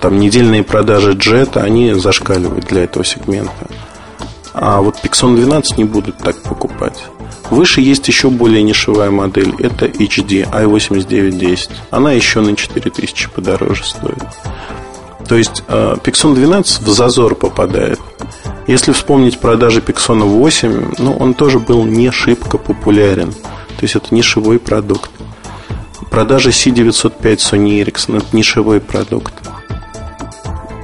там 0.00 0.18
недельные 0.18 0.62
продажи 0.62 1.12
джета, 1.12 1.62
они 1.62 1.94
зашкаливают 1.94 2.66
для 2.66 2.84
этого 2.84 3.04
сегмента. 3.04 3.68
А 4.54 4.80
вот 4.80 4.96
Pixon 5.02 5.36
12 5.36 5.78
не 5.78 5.84
будут 5.84 6.18
так 6.18 6.36
покупать. 6.42 7.04
Выше 7.50 7.80
есть 7.80 8.08
еще 8.08 8.28
более 8.28 8.62
нишевая 8.62 9.10
модель. 9.10 9.54
Это 9.58 9.86
HD 9.86 10.50
i8910. 10.50 11.70
Она 11.90 12.12
еще 12.12 12.40
на 12.40 12.56
4000 12.56 13.30
подороже 13.30 13.84
стоит. 13.84 14.22
То 15.28 15.36
есть 15.36 15.62
э, 15.68 15.96
Pixon 16.02 16.34
12 16.34 16.82
в 16.82 16.88
зазор 16.88 17.34
попадает. 17.34 18.00
Если 18.66 18.92
вспомнить 18.92 19.38
продажи 19.38 19.80
Pixon 19.80 20.22
8, 20.24 20.94
ну, 20.98 21.16
он 21.16 21.34
тоже 21.34 21.58
был 21.58 21.84
не 21.84 22.10
шибко 22.10 22.58
популярен. 22.58 23.32
То 23.32 23.82
есть 23.82 23.94
это 23.94 24.14
нишевой 24.14 24.58
продукт. 24.58 25.10
Продажи 26.10 26.50
C905 26.50 27.36
Sony 27.36 27.82
Ericsson 27.82 28.18
это 28.18 28.36
нишевой 28.36 28.80
продукт 28.80 29.34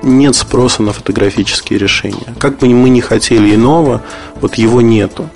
нет 0.05 0.37
спроса 0.37 0.83
на 0.83 0.93
фотографические 0.93 1.79
решения. 1.79 2.35
Как 2.39 2.59
бы 2.59 2.69
мы 2.69 2.91
ни 2.91 3.01
хотели 3.01 3.55
иного, 3.55 4.03
вот 4.41 4.55
его 4.55 4.81
нету. 4.81 5.29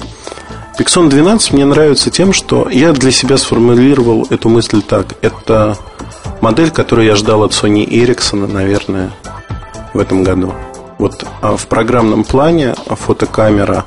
Pixon 0.78 1.08
12 1.08 1.54
мне 1.54 1.64
нравится 1.64 2.10
тем, 2.10 2.32
что 2.32 2.68
я 2.70 2.92
для 2.92 3.10
себя 3.10 3.36
сформулировал 3.36 4.26
эту 4.30 4.48
мысль 4.48 4.80
так. 4.80 5.16
Это 5.22 5.76
модель, 6.40 6.70
которую 6.70 7.06
я 7.06 7.16
ждал 7.16 7.42
от 7.42 7.52
Sony 7.52 7.84
Ericsson, 7.84 8.46
наверное, 8.46 9.10
в 9.92 9.98
этом 9.98 10.22
году. 10.22 10.54
Вот 10.98 11.24
а 11.40 11.56
в 11.56 11.66
программном 11.66 12.24
плане 12.24 12.74
фотокамера 12.86 13.84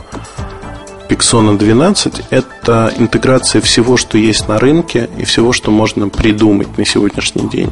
Pixon 1.09 1.57
12– 1.57 2.23
это 2.29 2.93
интеграция 2.97 3.61
всего, 3.61 3.97
что 3.97 4.17
есть 4.17 4.47
на 4.47 4.59
рынке 4.59 5.09
и 5.17 5.25
всего, 5.25 5.51
что 5.51 5.69
можно 5.71 6.07
придумать 6.07 6.77
на 6.77 6.85
сегодняшний 6.85 7.49
день. 7.49 7.71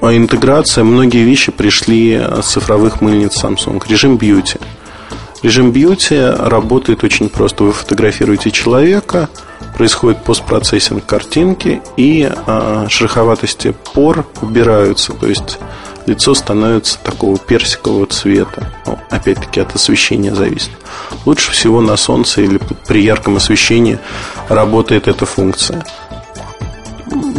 А 0.00 0.14
интеграция, 0.14 0.84
многие 0.84 1.24
вещи 1.24 1.50
пришли 1.50 2.14
с 2.40 2.52
цифровых 2.52 3.00
мыльниц 3.00 3.42
Samsung. 3.42 3.82
Режим 3.88 4.16
Beauty. 4.16 4.60
Режим 5.42 5.72
Beauty 5.72 6.48
работает 6.48 7.02
очень 7.02 7.28
просто. 7.28 7.64
Вы 7.64 7.72
фотографируете 7.72 8.52
человека, 8.52 9.28
происходит 9.76 10.22
постпроцессинг 10.22 11.04
картинки, 11.04 11.82
и 11.96 12.30
э, 12.30 12.86
шероховатости 12.88 13.74
пор 13.92 14.24
убираются. 14.40 15.14
То 15.14 15.26
есть 15.26 15.58
лицо 16.06 16.34
становится 16.34 16.98
такого 17.00 17.36
персикового 17.36 18.06
цвета. 18.06 18.72
Ну, 18.86 18.98
опять-таки 19.10 19.60
от 19.60 19.74
освещения 19.74 20.34
зависит. 20.34 20.70
Лучше 21.24 21.50
всего 21.50 21.80
на 21.80 21.96
солнце 21.96 22.42
или 22.42 22.60
при 22.86 23.02
ярком 23.02 23.36
освещении 23.36 23.98
работает 24.48 25.08
эта 25.08 25.26
функция 25.26 25.84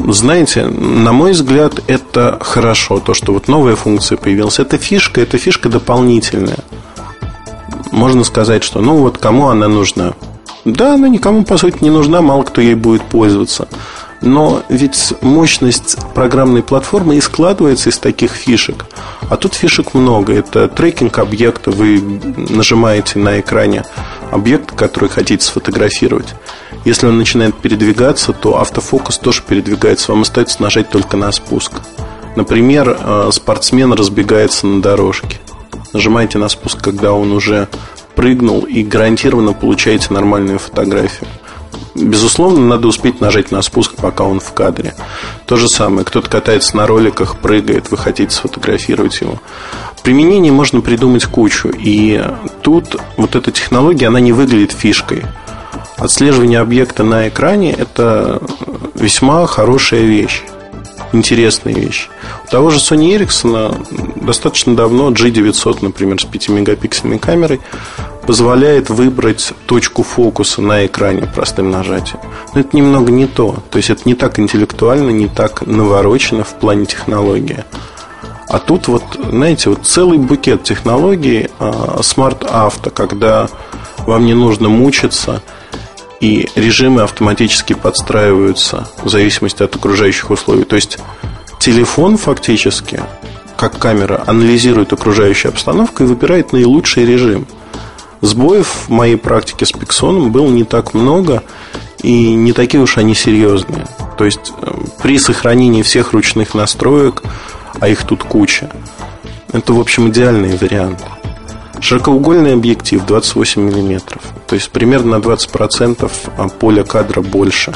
знаете, 0.08 0.66
на 0.66 1.12
мой 1.12 1.32
взгляд, 1.32 1.80
это 1.88 2.38
хорошо. 2.42 3.00
То, 3.00 3.14
что 3.14 3.34
вот 3.34 3.48
новая 3.48 3.76
функция 3.76 4.18
появилась. 4.18 4.60
Это 4.60 4.78
фишка, 4.78 5.22
это 5.22 5.38
фишка 5.38 5.70
дополнительная. 5.70 6.60
Можно 7.92 8.24
сказать, 8.24 8.64
что 8.64 8.82
ну 8.82 8.98
вот 8.98 9.18
кому 9.18 9.50
она 9.50 9.68
нужна. 9.68 10.14
Да, 10.66 10.96
она 10.96 11.08
никому, 11.08 11.44
по 11.44 11.58
сути, 11.58 11.78
не 11.82 11.90
нужна, 11.90 12.22
мало 12.22 12.44
кто 12.44 12.62
ей 12.62 12.76
будет 12.76 13.04
пользоваться. 13.04 13.68
Но 14.22 14.64
ведь 14.68 15.14
мощность 15.22 15.98
программной 16.14 16.62
платформы 16.62 17.16
и 17.16 17.22
складывается 17.22 17.90
из 17.90 17.98
таких 17.98 18.32
фишек. 18.32 18.86
А 19.30 19.38
тут 19.38 19.54
фишек 19.54 19.94
много. 19.94 20.34
Это 20.34 20.68
трекинг 20.68 21.18
объекта. 21.20 21.72
Вы 21.72 22.02
нажимаете 22.50 23.20
на 23.20 23.40
экране 23.40 23.86
объект, 24.32 24.74
который 24.74 25.10
хотите 25.10 25.46
сфотографировать. 25.46 26.36
Если 26.86 27.08
он 27.08 27.18
начинает 27.18 27.56
передвигаться, 27.56 28.34
то 28.34 28.60
автофокус 28.60 29.18
тоже 29.18 29.44
передвигается. 29.48 30.12
Вам 30.12 30.22
остается 30.22 30.62
нажать 30.62 30.90
только 30.90 31.18
на 31.18 31.32
спуск. 31.32 31.74
Например, 32.36 32.98
э, 33.00 33.30
спортсмен 33.34 33.94
разбегается 33.94 34.66
на 34.66 34.82
дорожке. 34.82 35.40
Нажимаете 35.94 36.38
на 36.38 36.48
спуск, 36.48 36.82
когда 36.82 37.14
он 37.14 37.32
уже 37.32 37.68
прыгнул 38.16 38.62
и 38.62 38.84
гарантированно 38.84 39.54
получаете 39.54 40.14
нормальную 40.14 40.60
фотографию. 40.60 41.28
Безусловно, 41.96 42.66
надо 42.66 42.88
успеть 42.88 43.20
нажать 43.20 43.52
на 43.52 43.62
спуск, 43.62 43.96
пока 43.96 44.24
он 44.24 44.40
в 44.40 44.54
кадре. 44.54 44.94
То 45.46 45.58
же 45.58 45.68
самое, 45.68 46.06
кто-то 46.06 46.30
катается 46.30 46.78
на 46.78 46.88
роликах, 46.88 47.38
прыгает, 47.38 47.92
вы 47.92 47.98
хотите 47.98 48.34
сфотографировать 48.34 49.20
его. 49.22 49.40
Применений 50.04 50.52
можно 50.52 50.82
придумать 50.82 51.26
кучу. 51.26 51.70
И 51.70 52.24
тут 52.62 52.96
вот 53.18 53.36
эта 53.36 53.52
технология, 53.52 54.08
она 54.08 54.20
не 54.20 54.32
выглядит 54.32 54.72
фишкой. 54.72 55.26
Отслеживание 56.00 56.60
объекта 56.60 57.04
на 57.04 57.28
экране– 57.28 57.74
это 57.78 58.42
весьма 58.96 59.46
хорошая 59.48 60.02
вещь 60.02 60.44
интересная 61.14 61.74
вещь. 61.74 62.10
У 62.46 62.50
того 62.50 62.70
же 62.70 62.80
Sony 62.80 63.18
Ericsson 63.18 64.24
достаточно 64.26 64.76
давно 64.76 65.10
G900, 65.10 65.80
например, 65.82 66.20
с 66.20 66.26
5-мегапиксельной 66.26 67.20
камерой 67.20 67.62
позволяет 68.26 68.90
выбрать 68.90 69.54
точку 69.66 70.04
фокуса 70.04 70.62
на 70.62 70.86
экране 70.86 71.28
простым 71.34 71.72
нажатием. 71.72 72.20
Но 72.54 72.62
это 72.62 72.76
немного 72.78 73.12
не 73.12 73.26
то. 73.26 73.64
То 73.72 73.78
есть 73.78 73.90
это 73.90 74.04
не 74.06 74.14
так 74.14 74.40
интеллектуально, 74.40 75.10
не 75.10 75.28
так 75.28 75.66
наворочено 75.66 76.44
в 76.44 76.54
плане 76.54 76.86
технологии. 76.86 77.64
А 78.48 78.60
тут 78.60 78.88
вот, 78.88 79.04
знаете, 79.32 79.70
вот 79.70 79.86
целый 79.86 80.18
букет 80.18 80.64
технологий 80.64 81.50
а, 81.60 82.00
Auto, 82.02 82.90
когда 82.90 83.48
вам 84.00 84.26
не 84.26 84.34
нужно 84.34 84.70
мучиться, 84.70 85.44
и 86.20 86.50
режимы 86.56 87.02
автоматически 87.02 87.74
подстраиваются 87.74 88.90
в 89.04 89.10
зависимости 89.10 89.64
от 89.64 89.76
окружающих 89.76 90.30
условий. 90.32 90.64
То 90.64 90.76
есть 90.76 90.98
телефон 91.60 92.18
фактически, 92.18 93.02
как 93.58 93.78
камера, 93.78 94.24
анализирует 94.28 94.94
окружающую 94.94 95.50
обстановку 95.50 96.04
и 96.04 96.08
выбирает 96.08 96.54
наилучший 96.54 97.06
режим– 97.06 97.48
Сбоев 98.22 98.88
в 98.88 98.90
моей 98.90 99.16
практике 99.16 99.66
с 99.66 99.72
Пиксоном 99.72 100.32
было 100.32 100.50
не 100.50 100.66
так 100.66 100.94
много, 100.94 101.44
и 102.02 102.34
не 102.34 102.54
такие 102.54 102.82
уж 102.82 102.98
они 102.98 103.16
серьезные. 103.16 103.88
То 104.18 104.26
есть 104.26 104.54
э, 104.62 104.72
при 105.02 105.18
сохранении 105.18 105.84
всех 105.84 106.12
ручных 106.12 106.54
настроек, 106.54 107.24
а 107.80 107.88
их 107.88 108.04
тут 108.04 108.24
куча, 108.24 108.70
это, 109.54 109.74
в 109.74 109.80
общем, 109.80 110.10
идеальный 110.10 110.58
вариант. 110.58 111.04
Широкоугольный 111.82 112.54
объектив 112.54 113.06
28 113.06 113.62
мм, 113.62 114.02
то 114.48 114.56
есть 114.56 114.70
примерно 114.70 115.18
на 115.18 115.22
20% 115.22 116.12
а, 116.38 116.48
поля 116.50 116.84
кадра 116.84 117.22
больше 117.22 117.74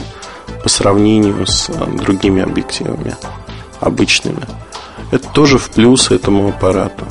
по 0.61 0.69
сравнению 0.69 1.47
с 1.47 1.69
а, 1.69 1.85
другими 1.85 2.41
объективами 2.41 3.15
обычными. 3.79 4.45
Это 5.11 5.27
тоже 5.29 5.57
в 5.57 5.69
плюс 5.69 6.11
этому 6.11 6.49
аппарату. 6.49 7.05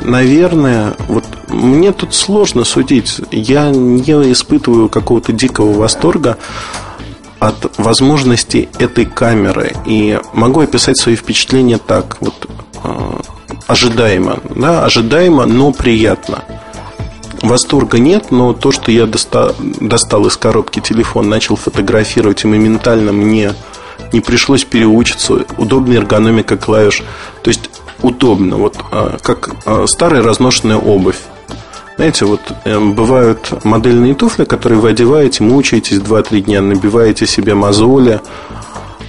Наверное, 0.00 0.94
вот 1.08 1.24
мне 1.48 1.92
тут 1.92 2.14
сложно 2.14 2.64
судить. 2.64 3.20
Я 3.30 3.70
не 3.70 4.32
испытываю 4.32 4.88
какого-то 4.88 5.32
дикого 5.32 5.72
восторга 5.72 6.36
от 7.38 7.78
возможности 7.78 8.68
этой 8.78 9.06
камеры. 9.06 9.74
И 9.86 10.18
могу 10.32 10.60
описать 10.60 10.98
свои 10.98 11.16
впечатления 11.16 11.78
так. 11.78 12.18
Вот 12.20 12.48
э, 12.82 13.20
ожидаемо. 13.66 14.38
Да, 14.54 14.84
ожидаемо, 14.84 15.46
но 15.46 15.72
приятно. 15.72 16.44
Восторга 17.42 17.98
нет, 17.98 18.30
но 18.30 18.52
то, 18.54 18.72
что 18.72 18.90
я 18.90 19.06
достал, 19.06 19.54
достал 19.58 20.26
из 20.26 20.36
коробки 20.36 20.80
телефон, 20.80 21.28
начал 21.28 21.56
фотографировать, 21.56 22.44
и 22.44 22.46
моментально 22.46 23.12
мне 23.12 23.52
не 24.12 24.20
пришлось 24.20 24.64
переучиться, 24.64 25.44
удобная 25.58 25.98
эргономика 25.98 26.56
клавиш. 26.56 27.02
То 27.42 27.48
есть 27.48 27.70
удобно, 28.00 28.56
вот 28.56 28.76
а, 28.90 29.18
как 29.20 29.50
а, 29.66 29.86
старая 29.86 30.22
разношенная 30.22 30.76
обувь. 30.76 31.18
Знаете, 31.96 32.24
вот 32.24 32.40
э, 32.64 32.78
бывают 32.80 33.64
модельные 33.64 34.14
туфли, 34.14 34.44
которые 34.44 34.80
вы 34.80 34.90
одеваете, 34.90 35.44
мучаетесь 35.44 35.98
2-3 35.98 36.40
дня, 36.40 36.60
набиваете 36.60 37.24
себе 37.24 37.54
мозоли, 37.54 38.20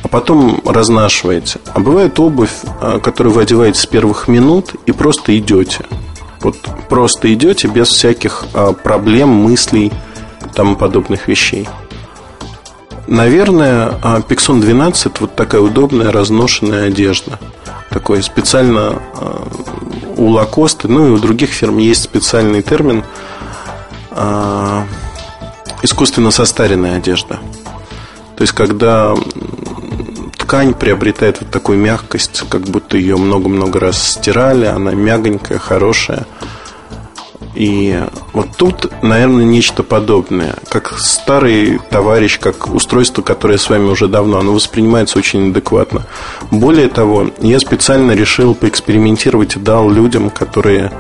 а 0.06 0.08
потом 0.08 0.62
разнашиваете. 0.64 1.60
А 1.74 1.80
бывает 1.80 2.20
обувь, 2.20 2.52
а, 2.80 3.00
которую 3.00 3.34
вы 3.34 3.42
одеваете 3.42 3.80
с 3.80 3.88
первых 3.88 4.28
минут 4.28 4.76
и 4.86 4.92
просто 4.92 5.36
идете. 5.36 5.84
Вот 6.42 6.58
просто 6.90 7.34
идете 7.34 7.68
без 7.68 7.88
всяких 7.88 8.46
а, 8.54 8.74
проблем, 8.74 9.30
мыслей, 9.30 9.92
тому 10.54 10.76
подобных 10.76 11.28
вещей. 11.28 11.68
Наверное, 13.08 13.96
а, 14.04 14.20
Pixon 14.20 14.62
12 14.62 15.22
вот 15.22 15.36
такая 15.36 15.62
удобная 15.62 16.12
разношенная 16.12 16.90
одежда– 16.90 17.40
такой 17.90 18.22
специально 18.22 19.02
э, 19.20 19.38
у 20.18 20.28
Лакосты, 20.28 20.90
ну 20.90 21.08
и 21.08 21.12
у 21.12 21.18
других 21.18 21.52
фирм 21.52 21.78
есть 21.78 22.04
специальный 22.04 22.62
термин 22.62 23.04
искусственно 25.82 26.32
состаренная 26.32 26.98
одежда. 26.98 27.40
То 28.36 28.42
есть, 28.42 28.54
когда 28.54 29.16
ткань 30.46 30.74
приобретает 30.74 31.42
вот 31.42 31.50
такую 31.50 31.80
мягкость, 31.80 32.44
как 32.50 32.62
будто 32.62 32.98
ее 32.98 33.18
много-много 33.18 33.80
раз 33.80 34.12
стирали, 34.12 34.66
она 34.66 34.92
мягонькая, 34.92 35.58
хорошая– 35.58 36.26
и 37.56 38.04
вот 38.34 38.50
тут, 38.58 38.92
наверное, 39.02 39.46
нечто 39.46 39.82
подобное. 39.82 40.56
Как 40.68 41.00
старый 41.00 41.80
товарищ, 41.90 42.38
как 42.38 42.74
устройство, 42.74 43.22
которое 43.22 43.58
с 43.58 43.70
вами 43.70 43.86
уже 43.86 44.10
давно, 44.10 44.40
оно 44.40 44.54
воспринимается 44.54 45.18
очень 45.18 45.52
адекватно. 45.52 46.06
Более 46.52 46.90
того, 46.90 47.32
я 47.42 47.60
специально 47.60 48.12
решил 48.12 48.56
поэкспериментировать 48.56 49.56
и 49.56 49.60
дал 49.60 49.90
людям, 49.90 50.30
которые 50.30 50.92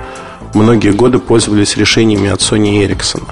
многие 0.53 0.93
годы 0.93 1.19
пользовались 1.19 1.75
решениями 1.75 2.29
от 2.29 2.39
Sony 2.39 2.87
Ericsson. 2.87 3.23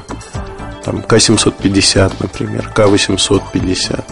Там 0.84 0.98
К750, 0.98 2.14
например, 2.20 2.74
К850. 2.76 4.04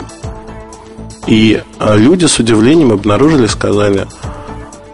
И 1.32 1.64
а, 1.80 1.96
люди 1.96 2.26
с 2.26 2.40
удивлением 2.40 2.92
обнаружили, 2.92 3.48
сказали– 3.48 4.06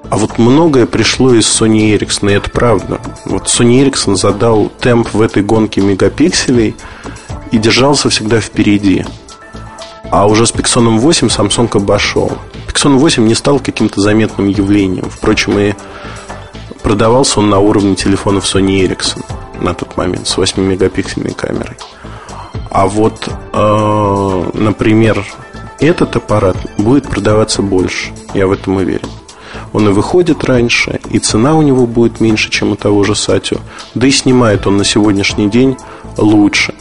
а 0.10 0.16
вот 0.16 0.38
многое 0.38 0.86
пришло 0.86 1.34
из 1.34 1.46
Sony 1.46 1.98
Ericsson, 1.98 2.32
и 2.32 2.36
это 2.36 2.50
правда. 2.50 3.02
Вот 3.26 3.48
Sony 3.48 3.84
Ericsson 3.84 4.16
задал 4.16 4.70
темп 4.80 5.14
в 5.14 5.22
этой 5.22 5.44
гонке 5.44 5.82
мегапикселей 5.82 6.76
и 7.52 7.58
держался 7.58 8.10
всегда 8.10 8.40
впереди. 8.40 9.06
А 10.10 10.26
уже 10.28 10.48
с 10.48 10.54
Pixon 10.54 10.98
8 10.98 11.28
Samsung 11.28 11.76
обошел. 11.76 12.32
Pixon 12.68 12.98
8 12.98 13.28
не 13.28 13.36
стал 13.36 13.60
каким-то 13.60 14.00
заметным 14.00 14.48
явлением. 14.48 15.10
Впрочем, 15.10 15.60
и 15.60 15.74
продавался 16.84 17.40
он 17.42 17.50
на 17.50 17.60
уровне 17.60 17.96
телефонов 17.96 18.46
Sony 18.46 18.88
Ericsson 18.88 19.26
на 19.60 19.74
тот 19.74 19.98
момент 19.98 20.28
с 20.28 20.38
8-мегапиксельной 20.38 21.34
камерой. 21.34 21.76
А 22.70 22.88
вот, 22.88 23.28
э, 23.54 24.52
например, 24.54 25.26
этот 25.86 26.16
аппарат 26.16 26.58
будет 26.78 27.08
продаваться 27.08 27.62
больше. 27.62 28.12
Я 28.34 28.48
в 28.48 28.52
этом 28.52 28.78
уверен 28.78 29.08
он 29.74 29.88
и 29.88 29.92
выходит 29.92 30.44
раньше, 30.44 31.00
и 31.10 31.20
цена 31.20 31.56
у 31.56 31.62
него 31.62 31.86
будет 31.86 32.20
меньше, 32.20 32.50
чем 32.50 32.72
у 32.72 32.76
того 32.76 33.04
же 33.04 33.16
Сатио. 33.16 33.58
Да 33.96 34.08
и 34.08 34.12
снимает 34.12 34.68
он 34.68 34.78
на 34.78 34.84
сегодняшний 34.84 35.50
день 35.50 35.78
лучше. 36.18 36.74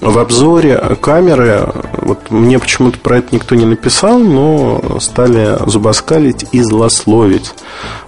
В 0.00 0.18
обзоре 0.18 0.78
камеры, 1.00 1.72
вот 2.02 2.30
мне 2.30 2.58
почему-то 2.58 2.98
про 2.98 3.18
это 3.18 3.34
никто 3.34 3.54
не 3.54 3.64
написал, 3.64 4.18
но 4.18 4.98
стали 5.00 5.58
зубоскалить 5.66 6.46
и 6.52 6.62
злословить. 6.62 7.54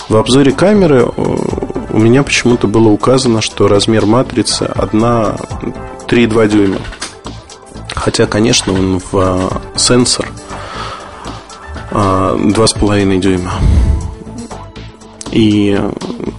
В 0.08 0.16
обзоре 0.16 0.52
камеры 0.52 1.06
э, 1.06 1.36
у 1.90 1.98
меня 1.98 2.22
почему-то 2.22 2.66
было 2.66 2.88
указано, 2.88 3.40
что 3.40 3.68
размер 3.68 4.04
матрицы 4.04 4.64
1,3,2 4.64 6.48
дюйма. 6.48 6.78
Хотя, 7.98 8.26
конечно, 8.26 8.72
он 8.72 9.00
в 9.00 9.14
э, 9.14 9.78
сенсор– 9.78 10.26
2,5 11.90 13.18
дюйма. 13.20 13.52
И 15.30 15.78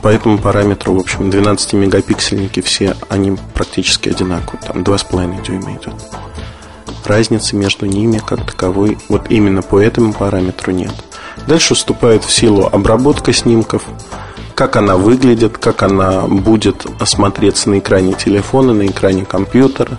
по 0.02 0.08
этому 0.08 0.38
параметру, 0.39 0.93
в 0.93 1.00
общем, 1.00 1.30
12-мегапиксельники 1.30 2.62
все, 2.62 2.95
они 3.08 3.38
практически 3.54 4.10
одинаковые. 4.10 4.62
Там 4.65 4.82
2,5 4.82 5.45
дюйма 5.45 5.74
идет. 5.74 5.93
Разницы 7.06 7.56
между 7.56 7.86
ними 7.86 8.19
как 8.19 8.45
таковой, 8.45 8.98
вот 9.10 9.28
именно 9.30 9.62
по 9.62 9.80
этому 9.80 10.13
параметру 10.13 10.72
нет. 10.72 10.93
Дальше 11.48 11.74
вступает 11.74 12.24
в 12.24 12.32
силу 12.32 12.67
обработка 12.72 13.32
снимков, 13.34 13.84
как 14.54 14.76
она 14.76 14.98
выглядит, 14.98 15.58
как 15.58 15.82
она 15.84 16.22
будет 16.22 16.86
смотреться 17.06 17.69
на 17.69 17.80
экране 17.80 18.13
телефона, 18.13 18.74
на 18.74 18.86
экране 18.88 19.26
компьютера. 19.26 19.98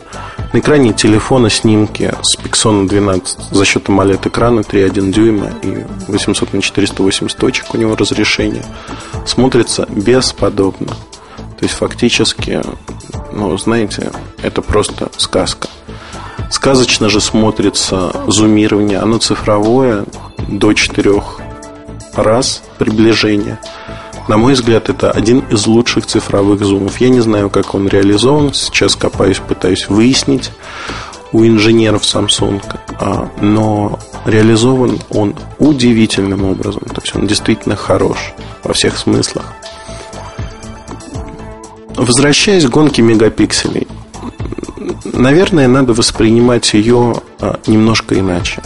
На 0.53 0.59
экране 0.59 0.93
телефона 0.93 1.49
снимки 1.49 2.13
с 2.23 2.37
Pixon 2.37 2.89
12 2.89 3.39
за 3.53 3.65
счет 3.65 3.89
AMOLED 3.89 4.29
экрана 4.29 4.61
3,1 4.61 5.13
дюйма 5.13 5.53
и 5.63 5.85
800 6.09 6.53
на 6.55 6.61
480 6.61 7.39
точек 7.39 7.73
у 7.73 7.79
него 7.79 7.95
разрешение 7.95 8.65
смотрится 9.27 9.87
бесподобно. 9.89 10.89
То 10.89 11.67
есть 11.67 11.75
фактически, 11.75 12.61
ну, 13.33 13.57
знаете, 13.59 14.11
это 14.43 14.61
просто 14.61 15.09
сказка. 15.19 15.69
Сказочно 16.51 17.09
же 17.09 17.21
смотрится 17.21 18.13
зумирование, 18.27 18.99
оно 18.99 19.19
цифровое 19.19 20.05
до 20.49 20.73
четырех 20.73 21.39
раз 22.15 22.65
приближение. 22.77 23.61
На 24.31 24.37
мой 24.37 24.53
взгляд, 24.53 24.89
это 24.89 25.11
один 25.11 25.41
из 25.51 25.67
лучших 25.67 26.07
цифровых 26.07 26.65
зумов. 26.65 27.01
Я 27.01 27.09
не 27.09 27.19
знаю, 27.19 27.51
как 27.51 27.75
он 27.75 27.89
реализован. 27.89 28.55
Сейчас 28.55 28.95
копаюсь, 28.95 29.41
пытаюсь 29.41 29.89
выяснить 29.89 30.53
у 31.33 31.45
инженеров 31.45 32.03
Samsung. 32.03 32.63
А, 33.01 33.29
но 33.41 33.99
реализован 34.25 35.01
он 35.11 35.35
удивительным 35.59 36.45
образом. 36.45 36.83
То 36.83 37.01
есть 37.03 37.17
он 37.17 37.27
действительно 37.27 37.75
хорош 37.75 38.33
во 38.63 38.73
всех 38.73 38.99
смыслах. 38.99 39.47
Возвращаясь 41.97 42.67
к 42.67 42.71
гонке 42.71 43.03
мегапикселей, 43.03 43.89
наверное, 45.13 45.67
надо 45.67 45.93
воспринимать 45.93 46.73
ее 46.73 47.17
а, 47.41 47.59
немножко 47.67 48.17
иначе. 48.17 48.63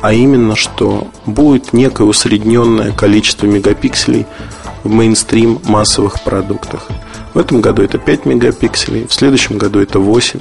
А 0.00 0.14
именно, 0.14 0.56
что 0.56 1.08
будет 1.26 1.74
некое 1.74 2.04
усредненное 2.04 2.92
количество 2.92 3.44
мегапикселей 3.44 4.24
в 4.84 4.90
мейнстрим 4.90 5.60
массовых 5.64 6.22
продуктах. 6.22 6.86
В 7.34 7.38
этом 7.38 7.60
году 7.60 7.82
это 7.82 7.98
5 7.98 8.26
мегапикселей, 8.26 9.06
в 9.06 9.12
следующем 9.12 9.58
году 9.58 9.80
это 9.80 9.98
8, 9.98 10.40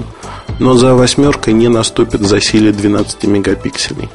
но 0.59 0.75
за 0.75 0.95
восьмеркой 0.95 1.53
не 1.53 1.67
наступит 1.67 2.21
засилие 2.21 2.73
12 2.73 3.25
мегапикселей. 3.25 4.09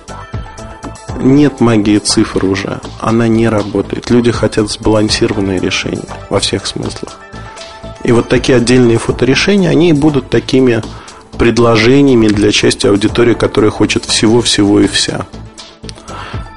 Нет 1.21 1.61
магии 1.61 1.99
цифр 1.99 2.45
уже, 2.45 2.81
она 3.01 3.29
не 3.29 3.49
работает. 3.49 4.11
Люди 4.11 4.33
хотят 4.33 4.71
сбалансированное 4.71 5.61
решение 5.61 6.05
во 6.29 6.41
всех 6.41 6.67
смыслах. 6.67 7.21
И 8.03 8.13
вот 8.13 8.29
такие 8.29 8.59
отдельные 8.59 8.99
фоторешения, 8.99 9.71
они 9.71 9.93
будут 9.93 10.29
такими 10.29 10.83
предложениями 11.39 12.29
для 12.29 12.53
части 12.53 12.87
аудитории, 12.87 13.35
которая 13.35 13.71
хочет 13.71 14.05
всего-всего 14.05 14.81
и 14.81 14.87
вся. 14.87 15.27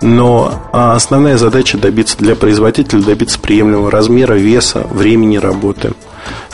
Но 0.01 0.61
а, 0.71 0.95
основная 0.95 1.37
задача 1.37 1.77
добиться 1.77 2.17
для 2.17 2.35
производителя 2.35 3.01
добиться 3.01 3.39
приемлемого 3.39 3.89
размера, 3.89 4.33
веса, 4.33 4.85
времени 4.91 5.37
работы. 5.37 5.93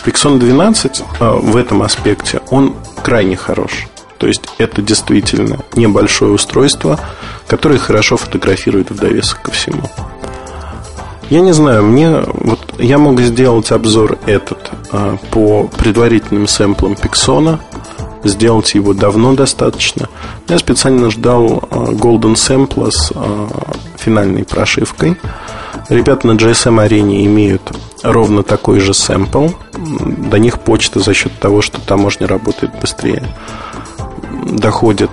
Pixon 0.06 0.40
12 0.40 1.04
а, 1.20 1.34
в 1.34 1.58
этом 1.58 1.82
аспекте 1.82 2.42
он 2.50 2.76
крайне 3.04 3.36
хорош. 3.36 3.88
То 4.18 4.28
есть 4.28 4.44
это 4.58 4.82
действительно 4.82 5.60
небольшое 5.76 6.32
устройство, 6.32 7.00
которое 7.48 7.78
хорошо 7.78 8.16
фотографирует 8.16 8.90
в 8.90 8.98
довесок 8.98 9.42
ко 9.42 9.52
всему. 9.52 9.84
Я 11.30 11.42
не 11.42 11.52
знаю, 11.52 11.84
мне 11.84 12.22
вот 12.28 12.60
я 12.80 12.98
мог 12.98 13.20
сделать 13.20 13.72
обзор 13.72 14.18
этот 14.26 14.72
а, 14.92 15.18
по 15.32 15.68
предварительным 15.78 16.48
сэмплам 16.48 16.96
Пиксона, 16.96 17.60
сделать 18.24 18.74
его 18.74 18.94
давно 18.94 19.34
достаточно. 19.34 20.10
Я 20.48 20.58
специально 20.60 21.10
ждал 21.12 21.64
а, 21.70 21.76
Golden 21.92 22.36
Sample 22.36 22.92
с 22.92 23.12
а, 23.14 23.48
финальной 23.98 24.44
прошивкой. 24.44 25.18
Ребята 25.90 26.28
на 26.28 26.34
GSM 26.34 26.82
арене 26.82 27.26
имеют 27.26 27.62
ровно 28.04 28.44
такой 28.44 28.80
же 28.80 28.94
сэмпл. 28.94 29.50
До 29.74 30.40
них 30.40 30.60
почта 30.60 31.00
за 31.00 31.14
счет 31.14 31.38
того, 31.40 31.62
что 31.62 31.82
таможня 31.82 32.28
работает 32.28 32.80
быстрее, 32.80 33.28
доходит 34.46 35.12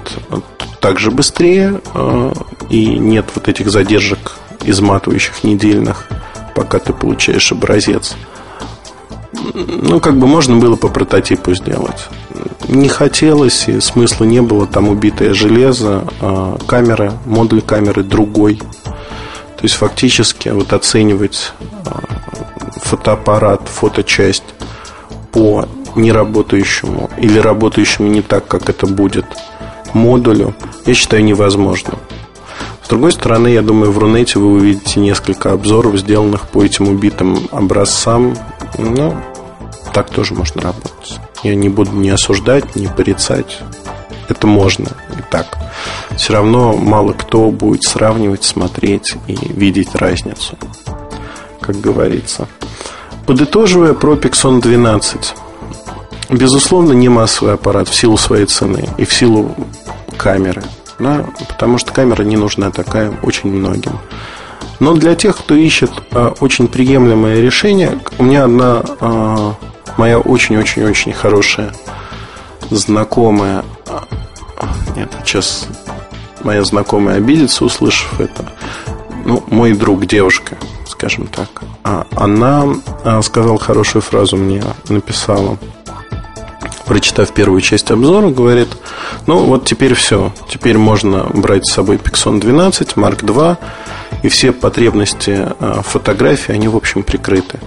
также 0.80 1.10
быстрее, 1.10 1.80
и 2.68 2.86
нет 2.98 3.26
вот 3.34 3.48
этих 3.48 3.70
задержек 3.70 4.36
изматывающих 4.64 5.44
недельных, 5.44 6.06
пока 6.54 6.78
ты 6.78 6.92
получаешь 6.92 7.52
образец. 7.52 8.16
Ну, 9.54 10.00
как 10.00 10.16
бы 10.16 10.26
можно 10.26 10.56
было 10.56 10.76
по 10.76 10.88
прототипу 10.88 11.54
сделать. 11.54 12.08
Не 12.68 12.88
хотелось, 12.88 13.68
и 13.68 13.80
смысла 13.80 14.24
не 14.24 14.40
было. 14.42 14.66
Там 14.66 14.88
убитое 14.88 15.34
железо, 15.34 16.04
а 16.20 16.58
камера, 16.66 17.14
модуль 17.26 17.62
камеры 17.62 18.02
другой. 18.02 18.56
То 18.86 19.64
есть, 19.64 19.74
фактически, 19.74 20.48
вот 20.48 20.72
оценивать 20.72 21.52
а, 21.84 22.00
фотоаппарат, 22.82 23.68
фоточасть 23.68 24.44
по 25.32 25.66
неработающему 25.94 27.10
или 27.18 27.38
работающему 27.38 28.08
не 28.08 28.22
так, 28.22 28.46
как 28.46 28.70
это 28.70 28.86
будет 28.86 29.26
модулю, 29.92 30.54
я 30.86 30.94
считаю 30.94 31.24
невозможно 31.24 31.98
другой 32.90 33.12
стороны, 33.12 33.48
я 33.48 33.62
думаю, 33.62 33.92
в 33.92 33.98
Рунете 33.98 34.40
вы 34.40 34.50
увидите 34.50 34.98
несколько 34.98 35.52
обзоров, 35.52 35.96
сделанных 35.96 36.48
по 36.48 36.62
этим 36.64 36.88
убитым 36.88 37.48
образцам. 37.52 38.36
Ну, 38.78 39.16
так 39.92 40.10
тоже 40.10 40.34
можно 40.34 40.62
работать. 40.62 41.20
Я 41.42 41.54
не 41.54 41.68
буду 41.68 41.92
ни 41.92 42.08
осуждать, 42.08 42.76
ни 42.76 42.86
порицать. 42.86 43.60
Это 44.28 44.46
можно 44.46 44.88
и 45.18 45.22
так. 45.30 45.46
Все 46.16 46.32
равно 46.32 46.76
мало 46.76 47.12
кто 47.12 47.50
будет 47.50 47.82
сравнивать, 47.82 48.44
смотреть 48.44 49.14
и 49.26 49.34
видеть 49.34 49.94
разницу, 49.94 50.56
как 51.60 51.80
говорится. 51.80 52.46
Подытоживая 53.26 53.94
про 53.94 54.14
Pixon 54.14 54.60
12. 54.60 55.34
Безусловно, 56.30 56.92
не 56.92 57.08
массовый 57.08 57.54
аппарат 57.54 57.88
в 57.88 57.94
силу 57.94 58.16
своей 58.16 58.46
цены 58.46 58.88
и 58.98 59.04
в 59.04 59.12
силу 59.12 59.54
камеры– 60.16 60.62
да, 61.00 61.24
потому 61.48 61.78
что 61.78 61.92
камера 61.92 62.22
не 62.22 62.36
нужна 62.36 62.70
такая 62.70 63.12
очень 63.22 63.50
многим. 63.50 63.98
Но 64.78 64.94
для 64.94 65.14
тех, 65.14 65.36
кто 65.36 65.54
ищет 65.54 65.90
а, 66.12 66.34
очень 66.40 66.68
приемлемое 66.68 67.40
решение, 67.40 67.98
у 68.18 68.24
меня 68.24 68.44
одна 68.44 68.82
а, 69.00 69.54
моя 69.96 70.18
очень-очень-очень 70.18 71.12
хорошая 71.12 71.72
знакомая, 72.70 73.64
а, 73.88 74.04
нет, 74.96 75.10
сейчас 75.24 75.66
моя 76.42 76.64
знакомая 76.64 77.16
обидится, 77.16 77.64
услышав 77.64 78.20
это. 78.20 78.52
Ну, 79.24 79.42
мой 79.48 79.74
друг, 79.74 80.06
девушка, 80.06 80.56
скажем 80.86 81.26
так, 81.26 81.62
а, 81.84 82.06
она 82.16 82.66
а, 83.04 83.20
сказала 83.22 83.58
хорошую 83.58 84.02
фразу 84.02 84.36
мне, 84.36 84.62
написала 84.88 85.58
прочитав 86.86 87.32
первую 87.32 87.60
часть 87.60 87.90
обзора, 87.92 88.30
говорит, 88.30 88.68
ну 89.26 89.44
вот 89.44 89.64
теперь 89.64 89.94
все, 89.94 90.32
теперь 90.48 90.76
можно 90.76 91.24
брать 91.32 91.64
с 91.64 91.74
собой 91.74 91.96
Pixon 91.96 92.40
12, 92.40 92.94
Mark 92.94 93.20
II, 93.20 93.56
и 94.24 94.28
все 94.28 94.50
потребности 94.50 95.46
фотографии, 95.82 96.52
они, 96.52 96.66
в 96.66 96.76
общем, 96.76 97.04
прикрыты. 97.04 97.60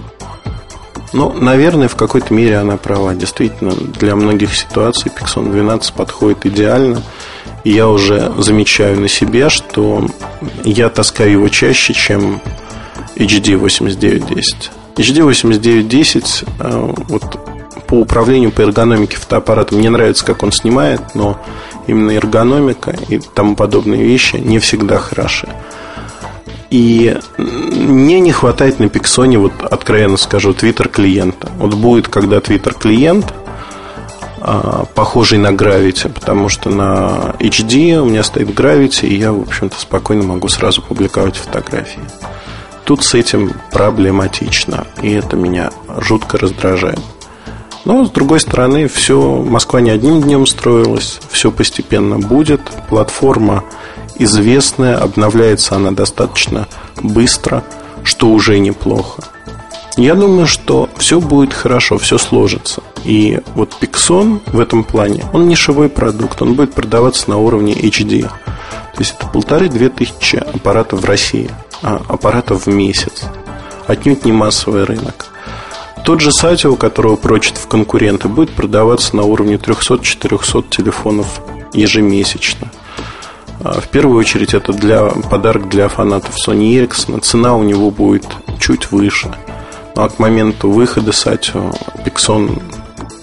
Ну, 1.14 1.32
наверное, 1.32 1.86
в 1.86 1.94
какой-то 1.94 2.34
мере 2.34 2.56
она 2.58 2.76
права. 2.76 3.14
Действительно, 3.14 3.70
для 3.72 4.16
многих 4.16 4.52
ситуаций 4.54 5.12
Pixon 5.14 5.48
12 5.50 5.92
подходит 5.92 6.44
идеально. 6.44 7.02
Я 7.62 7.88
уже 7.88 8.32
замечаю 8.38 9.00
на 9.00 9.06
себе, 9.06 9.48
что 9.48 10.04
я 10.64 10.90
таскаю 10.90 11.30
его 11.30 11.48
чаще, 11.48 11.94
чем 11.94 12.40
HD 13.14 13.56
8910. 13.56 14.70
HD 14.96 15.22
8910 15.22 16.44
вот 17.08 17.38
по 17.86 17.94
управлению, 17.94 18.50
по 18.50 18.62
эргономике 18.62 19.16
фотоаппарата 19.16 19.74
мне 19.76 19.90
нравится, 19.90 20.24
как 20.24 20.42
он 20.42 20.50
снимает, 20.50 21.00
но 21.14 21.40
именно 21.86 22.10
эргономика 22.10 22.96
и 23.08 23.18
тому 23.18 23.54
подобные 23.54 24.02
вещи 24.02 24.36
не 24.36 24.58
всегда 24.58 24.98
хороши. 24.98 25.48
И 26.74 27.16
мне 27.38 28.18
не 28.18 28.32
хватает 28.32 28.80
на 28.80 28.88
Пиксоне, 28.88 29.38
вот 29.38 29.52
откровенно 29.62 30.16
скажу, 30.16 30.52
твиттер 30.52 30.88
клиента. 30.88 31.48
Вот 31.56 31.74
будет, 31.74 32.08
когда 32.08 32.40
твиттер 32.40 32.74
клиент, 32.74 33.32
а, 34.40 34.84
похожий 34.92 35.38
на 35.38 35.52
Gravity, 35.52 36.12
потому 36.12 36.48
что 36.48 36.70
на 36.70 37.36
HD 37.38 38.00
у 38.00 38.06
меня 38.06 38.24
стоит 38.24 38.48
Gravity, 38.48 39.06
и 39.06 39.14
я, 39.14 39.32
в 39.32 39.42
общем-то, 39.42 39.78
спокойно 39.78 40.24
могу 40.24 40.48
сразу 40.48 40.82
публиковать 40.82 41.36
фотографии. 41.36 42.02
Тут 42.82 43.04
с 43.04 43.14
этим 43.14 43.52
проблематично, 43.70 44.84
и 45.00 45.12
это 45.12 45.36
меня 45.36 45.70
жутко 46.00 46.38
раздражает. 46.38 46.98
Но, 47.84 48.04
с 48.04 48.10
другой 48.10 48.40
стороны, 48.40 48.88
все, 48.88 49.20
Москва 49.42 49.80
не 49.80 49.90
одним 49.90 50.20
днем 50.20 50.44
строилась, 50.44 51.20
все 51.30 51.52
постепенно 51.52 52.18
будет. 52.18 52.62
Платформа 52.88 53.62
известная, 54.16 54.96
обновляется 54.96 55.76
она 55.76 55.90
достаточно 55.90 56.68
быстро, 57.02 57.64
что 58.02 58.28
уже 58.28 58.58
неплохо. 58.58 59.22
Я 59.96 60.14
думаю, 60.14 60.46
что 60.46 60.88
все 60.96 61.20
будет 61.20 61.52
хорошо, 61.52 61.98
все 61.98 62.18
сложится. 62.18 62.82
И 63.04 63.40
вот 63.54 63.76
Pixon 63.80 64.40
в 64.46 64.58
этом 64.58 64.82
плане, 64.82 65.24
он 65.32 65.46
нишевой 65.46 65.88
продукт, 65.88 66.42
он 66.42 66.54
будет 66.54 66.74
продаваться 66.74 67.30
на 67.30 67.38
уровне 67.38 67.74
HD. 67.74 68.22
То 68.22 69.00
есть 69.00 69.14
это 69.16 69.28
полторы-две 69.28 69.90
тысячи 69.90 70.36
аппаратов 70.36 71.02
в 71.02 71.04
России, 71.04 71.50
а 71.82 72.02
аппаратов 72.08 72.66
в 72.66 72.68
месяц. 72.68 73.24
Отнюдь 73.86 74.24
не 74.24 74.32
массовый 74.32 74.84
рынок. 74.84 75.26
Тот 76.04 76.20
же 76.20 76.32
Сатио, 76.32 76.72
у 76.72 76.76
которого 76.76 77.16
прочит 77.16 77.56
в 77.56 77.66
конкуренты, 77.66 78.28
будет 78.28 78.50
продаваться 78.50 79.16
на 79.16 79.22
уровне 79.22 79.56
300-400 79.56 80.64
телефонов 80.70 81.40
ежемесячно. 81.72 82.70
А, 83.64 83.80
в 83.80 83.88
первую 83.88 84.18
очередь 84.18 84.52
это 84.52 84.72
для, 84.72 85.06
подарок 85.06 85.68
для 85.70 85.88
фанатов 85.88 86.34
Sony 86.36 86.78
Ericsson. 86.78 87.20
Цена 87.20 87.56
у 87.56 87.62
него 87.62 87.90
будет 87.90 88.26
чуть 88.60 88.92
выше. 88.92 89.34
Ну, 89.96 90.02
а 90.02 90.08
к 90.08 90.18
моменту 90.18 90.70
выхода 90.70 91.12
Сатио 91.12 91.72
Pixon, 92.04 92.62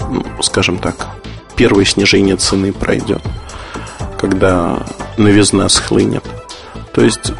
ну, 0.09 0.25
скажем 0.41 0.79
так, 0.79 1.09
первое 1.55 1.85
снижение 1.85 2.37
цены 2.37 2.73
пройдет, 2.73 3.21
когда 4.19 4.79
новизна 5.17 5.69
схлынет. 5.69 6.23
То 6.93 7.01
есть 7.01 7.33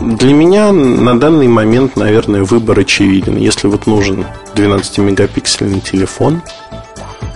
для 0.00 0.32
меня 0.32 0.70
на 0.70 1.18
данный 1.18 1.48
момент, 1.48 1.96
наверное, 1.96 2.44
выбор 2.44 2.78
очевиден. 2.78 3.36
Если 3.36 3.66
вот 3.66 3.86
нужен 3.86 4.24
12-мегапиксельный 4.54 5.80
телефон, 5.80 6.42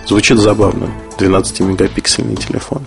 звучит 0.07 0.37
забавно, 0.37 0.89
12-мегапиксельный 1.17 2.35
телефон, 2.35 2.83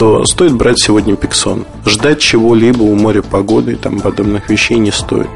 то 0.00 0.24
стоит 0.24 0.54
брать 0.54 0.80
сегодня 0.80 1.14
Пиксон. 1.14 1.66
Ждать 1.84 2.20
чего-либо 2.20 2.82
у 2.84 2.94
моря 2.94 3.20
погоды 3.20 3.72
и 3.72 3.74
там 3.74 4.00
подобных 4.00 4.48
вещей 4.48 4.78
не 4.78 4.92
стоит. 4.92 5.28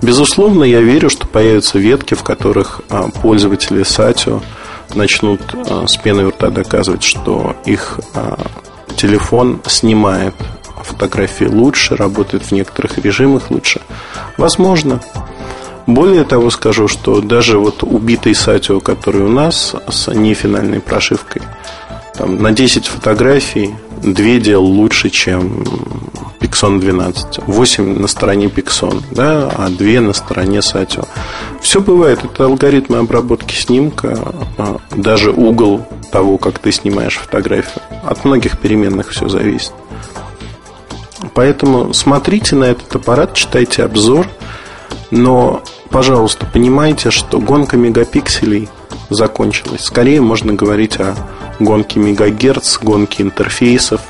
Безусловно, 0.00 0.64
я 0.64 0.80
верю, 0.80 1.10
что 1.10 1.26
появятся 1.26 1.78
ветки, 1.78 2.14
в 2.14 2.22
которых 2.22 2.80
а, 2.88 3.10
пользователи 3.10 3.82
Сатио 3.82 4.40
начнут 4.94 5.42
а, 5.52 5.84
с 5.86 5.98
пены 5.98 6.30
рта 6.30 6.48
доказывать, 6.48 7.02
что 7.02 7.56
их 7.66 8.00
а, 8.14 8.38
телефон 8.96 9.60
снимает 9.66 10.34
фотографии 10.82 11.44
лучше, 11.44 11.94
работает 11.94 12.44
в 12.44 12.52
некоторых 12.52 12.96
режимах 12.96 13.50
лучше. 13.50 13.82
Возможно. 14.38 15.02
Более 15.86 16.24
того, 16.24 16.48
скажу, 16.48 16.88
что 16.88 17.20
даже 17.20 17.58
вот 17.58 17.82
убитый 17.82 18.34
Сатио, 18.34 18.80
который 18.80 19.20
у 19.20 19.28
нас 19.28 19.76
с 19.90 20.10
нефинальной 20.10 20.80
прошивкой, 20.80 21.42
там, 22.16 22.42
на 22.42 22.52
10 22.52 22.86
фотографий 22.86 23.74
2 24.02 24.14
делал 24.38 24.66
лучше, 24.66 25.10
чем 25.10 25.64
Pixon 26.40 26.80
12. 26.80 27.40
8 27.46 27.98
на 27.98 28.08
стороне 28.08 28.46
Pixon, 28.46 29.02
да, 29.10 29.50
а 29.56 29.68
2 29.68 30.00
на 30.00 30.12
стороне 30.12 30.62
Сатио. 30.62 31.04
Все 31.60 31.80
бывает. 31.80 32.24
Это 32.24 32.44
алгоритмы 32.44 32.98
обработки 32.98 33.54
снимка, 33.54 34.34
а, 34.58 34.78
даже 34.94 35.30
угол 35.30 35.86
того, 36.10 36.38
как 36.38 36.58
ты 36.58 36.72
снимаешь 36.72 37.16
фотографию. 37.16 37.82
От 38.04 38.24
многих 38.24 38.58
переменных 38.58 39.10
все 39.10 39.28
зависит. 39.28 39.72
Поэтому 41.34 41.92
смотрите 41.92 42.56
на 42.56 42.64
этот 42.64 42.94
аппарат, 42.94 43.34
читайте 43.34 43.82
обзор, 43.82 44.26
но, 45.10 45.62
пожалуйста, 45.90 46.46
понимайте, 46.50 47.10
что 47.10 47.38
гонка 47.40 47.76
мегапикселей 47.76 48.68
закончилась. 49.10 49.84
Скорее 49.84 50.20
можно 50.20 50.52
говорить 50.52 50.98
о 50.98 51.14
гонке 51.58 52.00
мегагерц, 52.00 52.78
гонке 52.78 53.22
интерфейсов, 53.22 54.00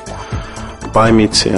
памяти, 0.93 1.55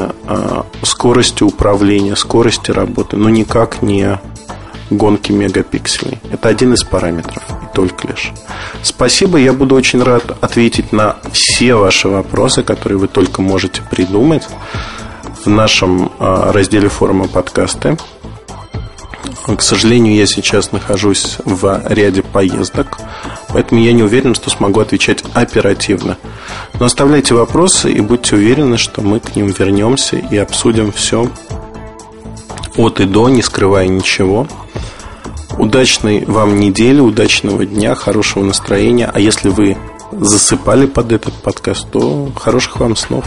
скорости 0.84 1.43
управления, 1.43 2.15
скорости 2.15 2.71
работы, 2.71 3.17
но 3.17 3.30
никак 3.30 3.82
не 3.82 4.19
гонки 4.89 5.32
мегапикселей. 5.32 6.19
Это 6.32 6.49
один 6.49 6.73
из 6.73 6.84
параметров, 6.84 7.43
и 7.63 7.75
только 7.75 8.08
лишь. 8.08 8.32
Спасибо, 8.82 9.38
я 9.38 9.54
буду 9.54 9.75
очень 9.75 10.02
рад 10.02 10.23
ответить 10.41 10.91
на 10.91 11.17
все 11.32 11.75
ваши 11.75 12.10
вопросы, 12.10 12.63
которые 12.63 12.97
вы 12.97 13.08
только 13.08 13.41
можете 13.41 13.82
придумать 13.89 14.47
в 15.45 15.47
нашем 15.49 16.12
а, 16.19 16.52
разделе 16.52 16.89
форума 16.89 17.28
подкасты. 17.28 17.97
К 19.45 19.62
сожалению, 19.62 20.15
я 20.15 20.25
сейчас 20.25 20.71
нахожусь 20.71 21.38
в 21.45 21.82
ряде 21.88 22.21
поездок, 22.21 22.99
поэтому 23.49 23.81
я 23.81 23.93
не 23.93 24.03
уверен, 24.03 24.35
что 24.35 24.49
смогу 24.49 24.79
отвечать 24.79 25.23
оперативно. 25.33 26.17
Но 26.79 26.85
оставляйте 26.85 27.33
вопросы 27.33 27.91
и 27.91 28.01
будьте 28.01 28.35
уверены, 28.35 28.77
что 28.77 29.01
мы 29.01 29.19
к 29.19 29.35
ним 29.35 29.47
вернемся 29.47 30.17
и 30.17 30.38
обсудим 30.38 30.91
все 30.91 31.29
от 32.77 32.99
и 32.99 33.05
до, 33.05 33.29
не 33.29 33.41
скрывая 33.41 33.88
ничего. 33.88 34.47
Удачной 35.57 36.25
вам 36.25 36.59
недели, 36.59 36.99
удачного 36.99 37.65
дня, 37.65 37.95
хорошего 37.95 38.43
настроения. 38.43 39.09
А 39.13 39.19
если 39.19 39.49
вы 39.49 39.77
засыпали 40.12 40.85
под 40.85 41.12
этот 41.12 41.33
подкаст, 41.33 41.89
то 41.91 42.31
хороших 42.35 42.79
вам 42.79 42.95
снов. 42.95 43.25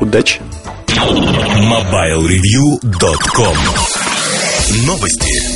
Удачи! 0.00 0.40
MobileReview.com 0.86 3.56
Новости 4.86 5.53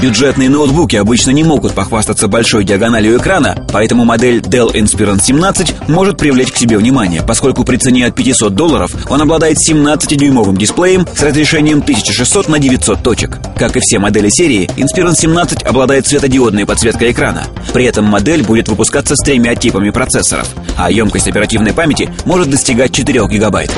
Бюджетные 0.00 0.50
ноутбуки 0.50 0.94
обычно 0.96 1.30
не 1.30 1.42
могут 1.42 1.72
похвастаться 1.72 2.28
большой 2.28 2.64
диагональю 2.64 3.16
экрана, 3.16 3.56
поэтому 3.72 4.04
модель 4.04 4.40
Dell 4.40 4.70
Inspiron 4.74 5.22
17 5.22 5.88
может 5.88 6.18
привлечь 6.18 6.52
к 6.52 6.56
себе 6.56 6.76
внимание, 6.76 7.22
поскольку 7.22 7.64
при 7.64 7.78
цене 7.78 8.06
от 8.06 8.14
500 8.14 8.54
долларов 8.54 8.90
он 9.08 9.22
обладает 9.22 9.56
17-дюймовым 9.56 10.58
дисплеем 10.58 11.06
с 11.14 11.22
разрешением 11.22 11.78
1600 11.78 12.48
на 12.48 12.58
900 12.58 13.02
точек. 13.02 13.38
Как 13.56 13.76
и 13.76 13.80
все 13.80 13.98
модели 13.98 14.28
серии, 14.28 14.68
Inspiron 14.76 15.14
17 15.14 15.62
обладает 15.62 16.06
светодиодной 16.06 16.66
подсветкой 16.66 17.12
экрана. 17.12 17.44
При 17.72 17.84
этом 17.84 18.04
модель 18.04 18.42
будет 18.42 18.68
выпускаться 18.68 19.16
с 19.16 19.20
тремя 19.20 19.54
типами 19.54 19.88
процессоров, 19.88 20.48
а 20.76 20.90
емкость 20.90 21.28
оперативной 21.28 21.72
памяти 21.72 22.10
может 22.26 22.50
достигать 22.50 22.92
4 22.92 23.26
гигабайт. 23.28 23.72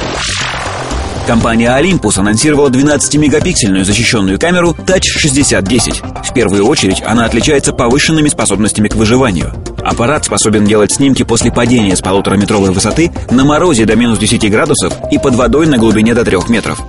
Компания 1.29 1.69
Olympus 1.79 2.19
анонсировала 2.19 2.71
12-мегапиксельную 2.71 3.85
защищенную 3.85 4.38
камеру 4.38 4.71
Touch 4.71 5.03
6010. 5.03 6.01
В 6.25 6.33
первую 6.33 6.64
очередь 6.64 7.03
она 7.05 7.27
отличается 7.27 7.75
повышенными 7.75 8.31
способностями 8.31 8.88
к 8.88 8.95
выживанию. 8.95 9.53
Аппарат 9.85 10.25
способен 10.25 10.64
делать 10.64 10.91
снимки 10.91 11.25
после 11.25 11.53
падения 11.53 11.95
с 11.95 12.01
полутораметровой 12.01 12.71
высоты 12.71 13.12
на 13.31 13.45
морозе 13.45 13.85
до 13.85 13.95
минус 13.95 14.19
10 14.19 14.51
градусов 14.51 14.95
и 15.12 15.19
под 15.19 15.35
водой 15.35 15.67
на 15.67 15.77
глубине 15.77 16.14
до 16.14 16.25
3 16.25 16.38
метров. 16.49 16.81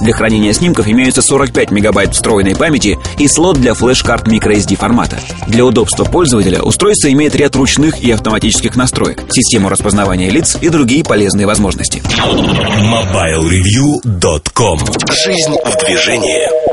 Для 0.00 0.12
хранения 0.12 0.52
снимков 0.52 0.88
имеются 0.88 1.22
45 1.22 1.70
мегабайт 1.70 2.14
встроенной 2.14 2.56
памяти 2.56 2.98
и 3.18 3.28
слот 3.28 3.58
для 3.60 3.74
флеш-карт 3.74 4.26
microSD 4.28 4.76
формата. 4.76 5.18
Для 5.46 5.64
удобства 5.64 6.04
пользователя 6.04 6.62
устройство 6.62 7.10
имеет 7.12 7.34
ряд 7.36 7.54
ручных 7.56 8.02
и 8.02 8.10
автоматических 8.10 8.76
настроек, 8.76 9.22
систему 9.30 9.68
распознавания 9.68 10.30
лиц 10.30 10.56
и 10.60 10.68
другие 10.68 11.04
полезные 11.04 11.46
возможности. 11.46 12.02
MobileReview.com 12.82 14.78
Жизнь 15.24 15.56
в 15.64 15.76
движении 15.86 16.72